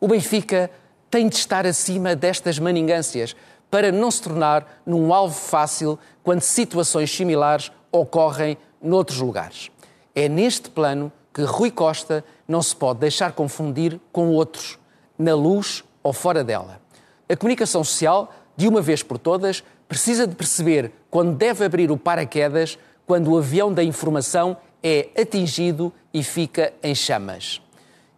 O 0.00 0.08
Benfica 0.08 0.70
tem 1.10 1.28
de 1.28 1.36
estar 1.36 1.66
acima 1.66 2.14
destas 2.14 2.58
maningâncias 2.58 3.34
para 3.70 3.92
não 3.92 4.10
se 4.10 4.22
tornar 4.22 4.80
num 4.86 5.12
alvo 5.12 5.34
fácil 5.34 5.98
quando 6.22 6.40
situações 6.40 7.10
similares 7.10 7.70
ocorrem 7.90 8.56
noutros 8.80 9.20
lugares. 9.20 9.70
É 10.14 10.28
neste 10.28 10.70
plano 10.70 11.12
que 11.32 11.42
Rui 11.42 11.70
Costa 11.70 12.24
não 12.46 12.62
se 12.62 12.74
pode 12.74 13.00
deixar 13.00 13.32
confundir 13.32 14.00
com 14.10 14.28
outros, 14.28 14.78
na 15.18 15.34
luz 15.34 15.84
ou 16.02 16.12
fora 16.12 16.42
dela. 16.42 16.80
A 17.28 17.36
comunicação 17.36 17.84
social, 17.84 18.32
de 18.56 18.66
uma 18.66 18.80
vez 18.80 19.02
por 19.02 19.18
todas, 19.18 19.62
precisa 19.86 20.26
de 20.26 20.34
perceber 20.34 20.92
quando 21.10 21.36
deve 21.36 21.64
abrir 21.64 21.90
o 21.90 21.96
paraquedas 21.96 22.78
quando 23.08 23.32
o 23.32 23.38
avião 23.38 23.72
da 23.72 23.82
informação 23.82 24.54
é 24.82 25.08
atingido 25.18 25.90
e 26.12 26.22
fica 26.22 26.74
em 26.82 26.94
chamas. 26.94 27.62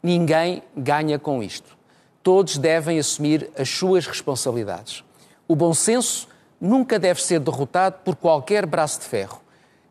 Ninguém 0.03 0.65
ganha 0.77 1.17
com 1.17 1.41
isto. 1.41 1.79
Todos 2.25 2.59
devem 2.59 2.99
assumir 2.99 3.49
as 3.57 3.69
suas 3.69 4.05
responsabilidades. 4.05 5.05
O 5.47 5.55
bom 5.55 5.73
senso 5.73 6.27
nunca 6.61 6.99
deve 6.99 7.23
ser 7.23 7.39
derrotado 7.39 8.01
por 8.05 8.17
qualquer 8.17 8.67
braço 8.67 8.99
de 8.99 9.07
ferro. 9.07 9.41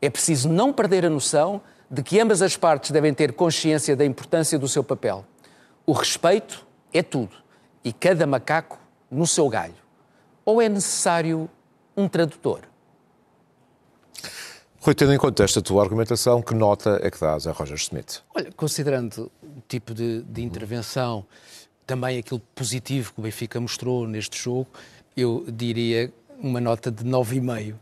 É 0.02 0.10
preciso 0.10 0.50
não 0.50 0.74
perder 0.74 1.06
a 1.06 1.10
noção 1.10 1.62
de 1.90 2.04
que 2.04 2.20
ambas 2.20 2.42
as 2.42 2.58
partes 2.58 2.92
devem 2.92 3.14
ter 3.14 3.32
consciência 3.32 3.96
da 3.96 4.04
importância 4.04 4.60
do 4.60 4.68
seu 4.68 4.84
papel. 4.84 5.24
O 5.86 5.94
respeito 5.94 6.68
é 6.94 7.02
tudo 7.02 7.38
e 7.86 7.94
cada 7.94 8.28
macaco 8.28 8.78
no 9.10 9.26
seu 9.26 9.48
galho. 9.48 9.74
Ou 10.44 10.62
é 10.62 10.68
necessário 10.68 11.50
um 11.96 12.06
tradutor? 12.10 12.69
Rui, 14.82 14.96
tendo 14.96 15.14
em 15.14 15.18
conta 15.18 15.44
esta 15.44 15.62
tua 15.62 15.84
argumentação, 15.84 16.42
que 16.42 16.54
nota 16.56 17.00
é 17.04 17.12
que 17.12 17.20
dás 17.20 17.46
a 17.46 17.52
Roger 17.52 17.76
Smith? 17.76 18.22
Olha, 18.34 18.50
considerando 18.56 19.30
o 19.44 19.62
tipo 19.68 19.94
de, 19.94 20.22
de 20.22 20.42
intervenção, 20.42 21.26
também 21.86 22.18
aquilo 22.18 22.40
positivo 22.56 23.14
que 23.14 23.20
o 23.20 23.24
Benfica 23.24 23.60
mostrou 23.60 24.08
neste 24.08 24.42
jogo, 24.42 24.68
eu 25.18 25.44
diria 25.48 26.14
uma 26.42 26.62
nota 26.62 26.90
de 26.90 27.04
9,5. 27.04 27.76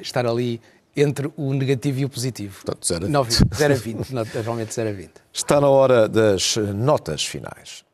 Estar 0.00 0.26
ali 0.26 0.60
entre 0.96 1.28
o 1.36 1.52
negativo 1.52 1.98
e 1.98 2.04
o 2.04 2.08
positivo. 2.08 2.62
Portanto, 2.64 2.86
0 2.86 3.04
a 3.04 3.06
20. 3.06 3.12
9, 3.12 3.56
0 3.56 3.74
a 3.74 3.76
20, 3.76 4.14
naturalmente 4.14 4.74
0 4.74 4.90
a 4.90 4.92
20. 4.92 5.10
Está 5.32 5.60
na 5.60 5.68
hora 5.68 6.08
das 6.08 6.56
notas 6.56 7.24
finais. 7.24 7.84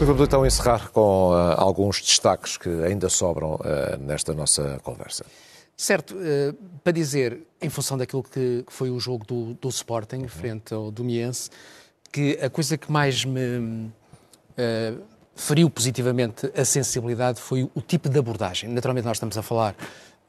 Vamos 0.00 0.20
então 0.20 0.44
encerrar 0.44 0.90
com 0.90 1.30
uh, 1.30 1.54
alguns 1.56 2.02
destaques 2.02 2.56
que 2.56 2.68
ainda 2.84 3.08
sobram 3.08 3.54
uh, 3.54 3.96
nesta 4.00 4.34
nossa 4.34 4.78
conversa. 4.82 5.24
Certo, 5.76 6.14
uh, 6.14 6.54
para 6.82 6.92
dizer, 6.92 7.38
em 7.62 7.70
função 7.70 7.96
daquilo 7.96 8.22
que, 8.22 8.64
que 8.66 8.72
foi 8.72 8.90
o 8.90 8.98
jogo 8.98 9.24
do, 9.24 9.54
do 9.54 9.68
Sporting, 9.68 10.22
uhum. 10.22 10.28
frente 10.28 10.74
ao 10.74 10.90
Domiense, 10.90 11.48
que 12.12 12.38
a 12.42 12.50
coisa 12.50 12.76
que 12.76 12.90
mais 12.90 13.24
me 13.24 13.90
feriu 15.34 15.68
positivamente 15.68 16.48
a 16.56 16.64
sensibilidade 16.64 17.40
foi 17.40 17.68
o 17.74 17.80
tipo 17.80 18.08
de 18.08 18.18
abordagem. 18.18 18.70
Naturalmente, 18.70 19.04
nós 19.04 19.16
estamos 19.16 19.36
a 19.36 19.42
falar 19.42 19.74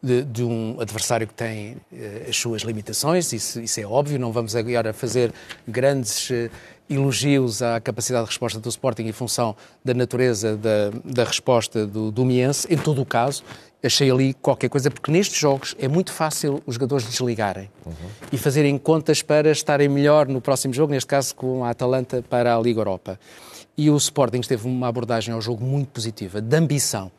de, 0.02 0.24
de, 0.24 0.44
um 0.44 0.80
adversário 0.80 1.28
que 1.28 1.34
tem 1.34 1.74
uh, 1.74 2.30
as 2.30 2.38
suas 2.38 2.62
limitações, 2.62 3.34
isso, 3.34 3.60
isso, 3.60 3.80
é 3.80 3.86
óbvio, 3.86 4.20
não 4.20 4.32
vamos 4.32 4.56
agora 4.56 4.94
fazer 4.94 5.34
grandes 5.68 6.30
uh, 6.30 6.50
elogios 6.90 7.62
à 7.62 7.80
capacidade 7.80 8.26
de 8.26 8.30
resposta 8.30 8.60
do 8.60 8.70
Sporting 8.70 9.04
em 9.04 9.12
função 9.12 9.56
da 9.84 9.94
natureza 9.94 10.56
da, 10.56 10.92
da 11.04 11.24
resposta 11.24 11.86
do, 11.86 12.12
do 12.12 12.24
Miense. 12.24 12.72
Em 12.72 12.78
todo 12.78 13.02
o 13.02 13.06
caso, 13.06 13.44
achei 13.84 14.10
ali 14.10 14.34
qualquer 14.34 14.70
coisa, 14.70 14.90
porque 14.90 15.12
nestes 15.12 15.38
jogos 15.38 15.76
é 15.80 15.88
muito 15.88 16.12
fácil 16.12 16.62
os 16.66 16.76
jogadores 16.76 17.06
desligarem 17.06 17.70
uhum. 17.86 17.94
e 18.32 18.38
fazerem 18.38 18.78
contas 18.78 19.22
para 19.22 19.52
estarem 19.52 19.88
melhor 19.88 20.28
no 20.28 20.42
próximo 20.42 20.74
jogo, 20.74 20.94
neste 20.94 21.08
caso 21.08 21.36
com 21.36 21.64
a 21.64 21.70
Atalanta 21.70 22.24
para 22.30 22.56
a 22.56 22.60
Liga 22.60 22.80
Europa. 22.80 23.20
E 23.78 23.90
o 23.90 23.98
Sporting 23.98 24.42
teve 24.42 24.68
uma 24.68 24.88
abordagem 24.88 25.34
ao 25.34 25.42
jogo 25.42 25.64
muito 25.64 25.90
positiva, 25.90 26.42
de 26.42 26.56
ambição. 26.56 27.12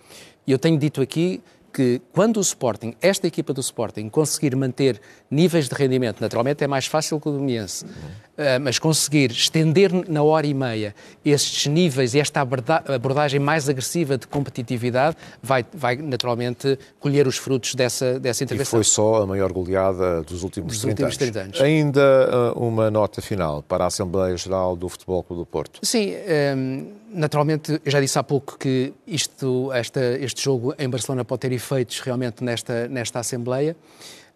E 0.46 0.52
eu 0.52 0.58
tenho 0.58 0.78
dito 0.78 1.00
aqui 1.02 1.42
que 1.76 2.00
quando 2.10 2.38
o 2.38 2.40
Sporting, 2.40 2.94
esta 3.02 3.26
equipa 3.26 3.52
do 3.52 3.60
Sporting, 3.60 4.08
conseguir 4.08 4.56
manter 4.56 4.98
níveis 5.30 5.68
de 5.68 5.74
rendimento, 5.74 6.22
naturalmente 6.22 6.64
é 6.64 6.66
mais 6.66 6.86
fácil 6.86 7.20
que 7.20 7.28
o 7.28 7.32
Domiense, 7.32 7.84
uhum. 7.84 7.90
uh, 7.90 8.60
mas 8.62 8.78
conseguir 8.78 9.30
estender 9.30 9.92
na 10.08 10.22
hora 10.22 10.46
e 10.46 10.54
meia 10.54 10.94
estes 11.22 11.66
níveis 11.66 12.14
e 12.14 12.18
esta 12.18 12.40
abordagem 12.40 13.38
mais 13.38 13.68
agressiva 13.68 14.16
de 14.16 14.26
competitividade, 14.26 15.18
vai, 15.42 15.66
vai 15.70 15.96
naturalmente 15.96 16.78
colher 16.98 17.26
os 17.26 17.36
frutos 17.36 17.74
dessa, 17.74 18.18
dessa 18.18 18.42
intervenção. 18.42 18.80
E 18.80 18.82
foi 18.82 18.84
só 18.84 19.24
a 19.24 19.26
maior 19.26 19.52
goleada 19.52 20.22
dos 20.22 20.42
últimos, 20.42 20.72
dos 20.72 20.80
30, 20.80 21.02
últimos 21.02 21.16
30 21.18 21.40
anos. 21.40 21.60
anos. 21.60 21.60
Ainda 21.60 22.54
uh, 22.56 22.66
uma 22.66 22.90
nota 22.90 23.20
final 23.20 23.62
para 23.62 23.84
a 23.84 23.88
Assembleia 23.88 24.34
Geral 24.38 24.74
do 24.74 24.88
Futebol 24.88 25.22
Clube 25.22 25.42
do 25.42 25.46
Porto. 25.46 25.80
Sim, 25.82 26.14
um, 26.14 26.14
ehm, 26.26 26.86
naturalmente, 27.08 27.80
eu 27.84 27.90
já 27.90 28.00
disse 28.00 28.18
há 28.18 28.22
pouco 28.22 28.58
que 28.58 28.92
isto, 29.06 29.72
esta, 29.72 30.00
este 30.18 30.42
jogo 30.42 30.74
em 30.78 30.88
Barcelona 30.88 31.24
pode 31.24 31.40
ter 31.40 31.58
feitos 31.58 32.00
realmente 32.00 32.42
nesta, 32.42 32.88
nesta 32.88 33.20
Assembleia. 33.20 33.76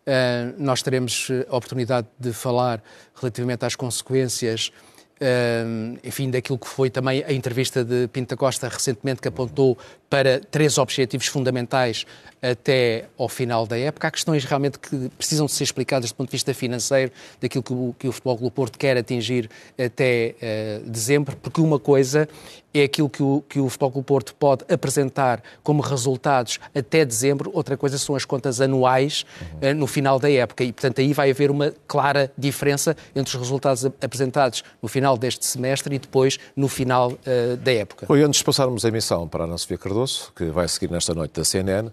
Uh, 0.00 0.54
nós 0.58 0.82
teremos 0.82 1.28
a 1.48 1.56
oportunidade 1.56 2.06
de 2.18 2.32
falar 2.32 2.82
relativamente 3.14 3.64
às 3.64 3.76
consequências, 3.76 4.72
uh, 5.20 5.98
enfim, 6.02 6.30
daquilo 6.30 6.58
que 6.58 6.66
foi 6.66 6.88
também 6.88 7.22
a 7.22 7.32
entrevista 7.32 7.84
de 7.84 8.08
Pinta 8.08 8.36
Costa 8.36 8.68
recentemente, 8.68 9.20
que 9.20 9.28
apontou 9.28 9.76
para 10.08 10.40
três 10.40 10.78
objetivos 10.78 11.26
fundamentais 11.26 12.06
até 12.42 13.06
ao 13.18 13.28
final 13.28 13.66
da 13.66 13.78
época. 13.78 14.08
Há 14.08 14.10
questões 14.10 14.44
realmente 14.44 14.78
que 14.78 15.10
precisam 15.16 15.46
de 15.46 15.52
ser 15.52 15.64
explicadas 15.64 16.10
do 16.10 16.14
ponto 16.14 16.28
de 16.28 16.32
vista 16.32 16.54
financeiro, 16.54 17.12
daquilo 17.40 17.62
que 17.62 17.72
o, 17.72 17.94
que 17.98 18.08
o 18.08 18.12
Futebol 18.12 18.38
Clube 18.38 18.54
Porto 18.54 18.78
quer 18.78 18.96
atingir 18.96 19.50
até 19.78 20.34
uh, 20.40 20.90
dezembro, 20.90 21.36
porque 21.36 21.60
uma 21.60 21.78
coisa 21.78 22.28
é 22.72 22.84
aquilo 22.84 23.08
que 23.08 23.22
o, 23.22 23.42
que 23.48 23.58
o 23.58 23.68
Futebol 23.68 23.90
Clube 23.90 24.06
Porto 24.06 24.34
pode 24.34 24.64
apresentar 24.72 25.42
como 25.62 25.82
resultados 25.82 26.58
até 26.74 27.04
dezembro, 27.04 27.50
outra 27.52 27.76
coisa 27.76 27.98
são 27.98 28.14
as 28.14 28.24
contas 28.24 28.60
anuais 28.60 29.24
uh, 29.60 29.74
no 29.74 29.86
final 29.86 30.18
da 30.18 30.30
época 30.30 30.64
e, 30.64 30.72
portanto, 30.72 31.00
aí 31.00 31.12
vai 31.12 31.30
haver 31.30 31.50
uma 31.50 31.74
clara 31.86 32.32
diferença 32.38 32.96
entre 33.14 33.34
os 33.34 33.40
resultados 33.40 33.84
apresentados 33.84 34.62
no 34.80 34.88
final 34.88 35.18
deste 35.18 35.44
semestre 35.44 35.94
e 35.94 35.98
depois 35.98 36.38
no 36.56 36.68
final 36.68 37.12
uh, 37.12 37.56
da 37.56 37.72
época. 37.72 38.06
Oi, 38.08 38.22
antes 38.22 38.38
de 38.38 38.44
passarmos 38.44 38.84
a 38.84 38.88
emissão 38.88 39.28
para 39.28 39.44
a 39.44 39.46
Ana 39.46 39.58
Sofia 39.58 39.76
Cardoso, 39.78 40.32
que 40.34 40.44
vai 40.46 40.68
seguir 40.68 40.90
nesta 40.90 41.12
noite 41.14 41.32
da 41.32 41.44
CNN, 41.44 41.90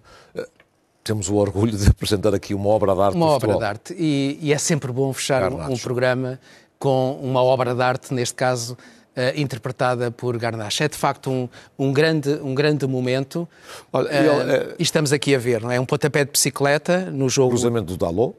temos 1.08 1.30
o 1.30 1.36
orgulho 1.36 1.76
de 1.76 1.88
apresentar 1.89 2.36
aqui 2.36 2.54
uma 2.54 2.70
obra 2.70 2.93
de 2.93 3.02
arte. 3.02 3.15
Uma 3.15 3.28
obra 3.28 3.56
de 3.56 3.63
arte. 3.63 3.96
E, 3.98 4.38
e, 4.41 4.54
é 4.54 4.58
sempre 4.58 4.91
bom 4.91 5.12
fechar 5.13 5.52
um, 5.52 5.74
um, 5.74 5.78
programa 5.78 6.39
com 6.78 7.20
uma 7.22 7.41
obra 7.41 7.74
de 7.74 7.82
arte, 7.82 8.13
neste 8.13 8.36
caso, 8.36 8.74
uh, 8.74 9.39
interpretada 9.39 10.12
por 10.12 10.38
Garnache. 10.38 10.84
É 10.84 10.88
de 10.88 10.98
facto 10.98 11.32
um, 11.32 11.50
um, 11.80 11.91
grande, 11.91 12.30
um 12.43 12.54
grande 12.54 12.86
momento. 12.86 13.48
Olha, 13.91 14.10
uh, 14.10 14.41
ele, 14.41 14.76
e 14.78 14.84
estamos 14.84 15.12
aqui 15.12 15.34
a 15.34 15.39
ver, 15.39 15.62
não 15.62 15.72
é? 15.72 15.80
Um 15.80 15.86
pontapé 15.86 16.24
de 16.24 16.32
bicicleta 16.32 17.10
no 17.12 17.30
jogo. 17.30 17.50
Cruzamento 17.50 17.88
do 17.88 17.98
Dalot. 17.98 18.36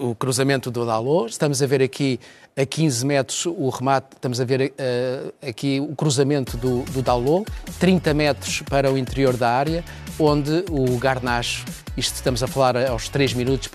O 0.00 0.14
cruzamento 0.14 0.70
do 0.70 0.86
Dalot. 0.86 1.30
Estamos 1.30 1.62
a 1.62 1.66
ver 1.66 1.82
aqui 1.82 2.18
a 2.56 2.64
15 2.64 3.04
metros 3.04 3.46
o 3.46 3.68
remate, 3.68 4.08
estamos 4.14 4.40
a 4.40 4.44
ver 4.44 4.72
uh, 4.72 5.46
aqui 5.46 5.80
o 5.80 5.94
cruzamento 5.94 6.56
do, 6.56 6.82
do 6.84 7.02
Dalot, 7.02 7.50
30 7.78 8.14
metros 8.14 8.62
para 8.62 8.90
o 8.90 8.96
interior 8.96 9.36
da 9.36 9.50
área, 9.50 9.84
onde 10.18 10.64
o 10.70 10.98
Garnacho, 10.98 11.64
isto 11.96 12.14
estamos 12.14 12.42
a 12.42 12.46
falar 12.46 12.76
aos 12.88 13.08
3 13.08 13.34
minutos 13.34 13.70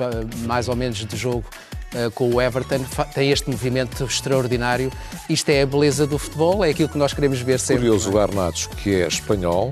mais 0.46 0.68
ou 0.68 0.76
menos 0.76 0.98
de 1.06 1.18
jogo, 1.18 1.46
uh, 1.94 2.10
com 2.12 2.34
o 2.34 2.42
Everton, 2.42 2.80
tem 3.14 3.32
este 3.32 3.50
movimento 3.50 4.04
extraordinário. 4.04 4.92
Isto 5.30 5.50
é 5.50 5.62
a 5.62 5.66
beleza 5.66 6.08
do 6.08 6.18
futebol, 6.18 6.64
é 6.66 6.70
aquilo 6.70 6.90
que 6.90 6.98
nós 6.98 7.14
queremos 7.14 7.40
ver 7.42 7.60
sempre. 7.60 7.86
Curioso, 7.86 8.10
o 8.10 8.14
Garnacho, 8.14 8.70
que 8.70 8.96
é 8.96 9.08
espanhol, 9.08 9.70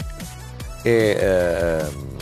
é 0.83 1.83
uh, 1.83 2.15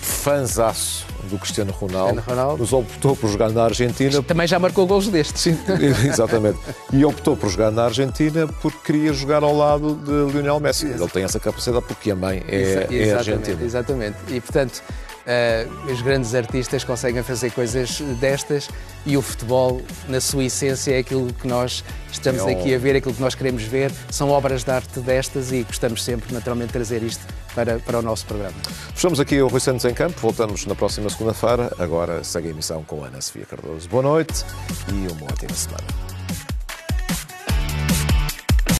fanzaço 0.00 1.13
do 1.24 1.38
Cristiano 1.38 1.72
Ronaldo, 1.72 2.14
Cristiano 2.14 2.40
Ronaldo, 2.40 2.62
mas 2.62 2.72
optou 2.72 3.16
por 3.16 3.28
jogar 3.30 3.50
na 3.50 3.64
Argentina. 3.64 4.22
Também 4.22 4.46
já 4.46 4.58
marcou 4.58 4.86
gols 4.86 5.08
destes. 5.08 5.40
Sim, 5.40 5.58
exatamente. 6.06 6.58
E 6.92 7.04
optou 7.04 7.36
por 7.36 7.48
jogar 7.48 7.70
na 7.70 7.84
Argentina 7.84 8.46
porque 8.60 8.78
queria 8.84 9.12
jogar 9.12 9.42
ao 9.42 9.56
lado 9.56 9.94
de 9.94 10.32
Lionel 10.32 10.60
Messi. 10.60 10.86
Ele 10.86 11.08
tem 11.08 11.24
essa 11.24 11.40
capacidade 11.40 11.84
porque 11.86 12.10
a 12.10 12.16
mãe 12.16 12.42
é, 12.48 12.86
é 12.90 13.12
argentina. 13.14 13.62
Exatamente. 13.62 14.16
E, 14.28 14.40
portanto, 14.40 14.82
Uh, 15.24 15.90
os 15.90 16.02
grandes 16.02 16.34
artistas 16.34 16.84
conseguem 16.84 17.22
fazer 17.22 17.50
coisas 17.50 18.00
destas 18.20 18.68
e 19.06 19.16
o 19.16 19.22
futebol, 19.22 19.80
na 20.08 20.20
sua 20.20 20.44
essência, 20.44 20.92
é 20.92 20.98
aquilo 20.98 21.32
que 21.32 21.48
nós 21.48 21.82
estamos 22.12 22.42
é 22.42 22.52
aqui 22.52 22.74
a 22.74 22.78
ver, 22.78 22.94
é 22.94 22.98
aquilo 22.98 23.14
que 23.14 23.20
nós 23.20 23.34
queremos 23.34 23.62
ver. 23.62 23.90
São 24.10 24.30
obras 24.30 24.64
de 24.64 24.70
arte 24.70 25.00
destas 25.00 25.50
e 25.52 25.62
gostamos 25.62 26.04
sempre, 26.04 26.32
naturalmente, 26.32 26.68
de 26.68 26.72
trazer 26.74 27.02
isto 27.02 27.24
para, 27.54 27.78
para 27.78 27.98
o 27.98 28.02
nosso 28.02 28.26
programa. 28.26 28.56
Fechamos 28.94 29.18
aqui 29.18 29.40
o 29.40 29.48
Rui 29.48 29.60
Santos 29.60 29.84
em 29.84 29.94
Campo. 29.94 30.18
Voltamos 30.20 30.66
na 30.66 30.74
próxima 30.74 31.08
segunda-feira. 31.08 31.72
Agora 31.78 32.22
segue 32.22 32.48
a 32.48 32.50
emissão 32.50 32.82
com 32.84 33.02
Ana 33.02 33.20
Sofia 33.20 33.46
Cardoso. 33.46 33.88
Boa 33.88 34.02
noite 34.02 34.44
e 34.88 35.10
uma 35.12 35.24
ótima 35.24 35.54
semana. 35.54 36.13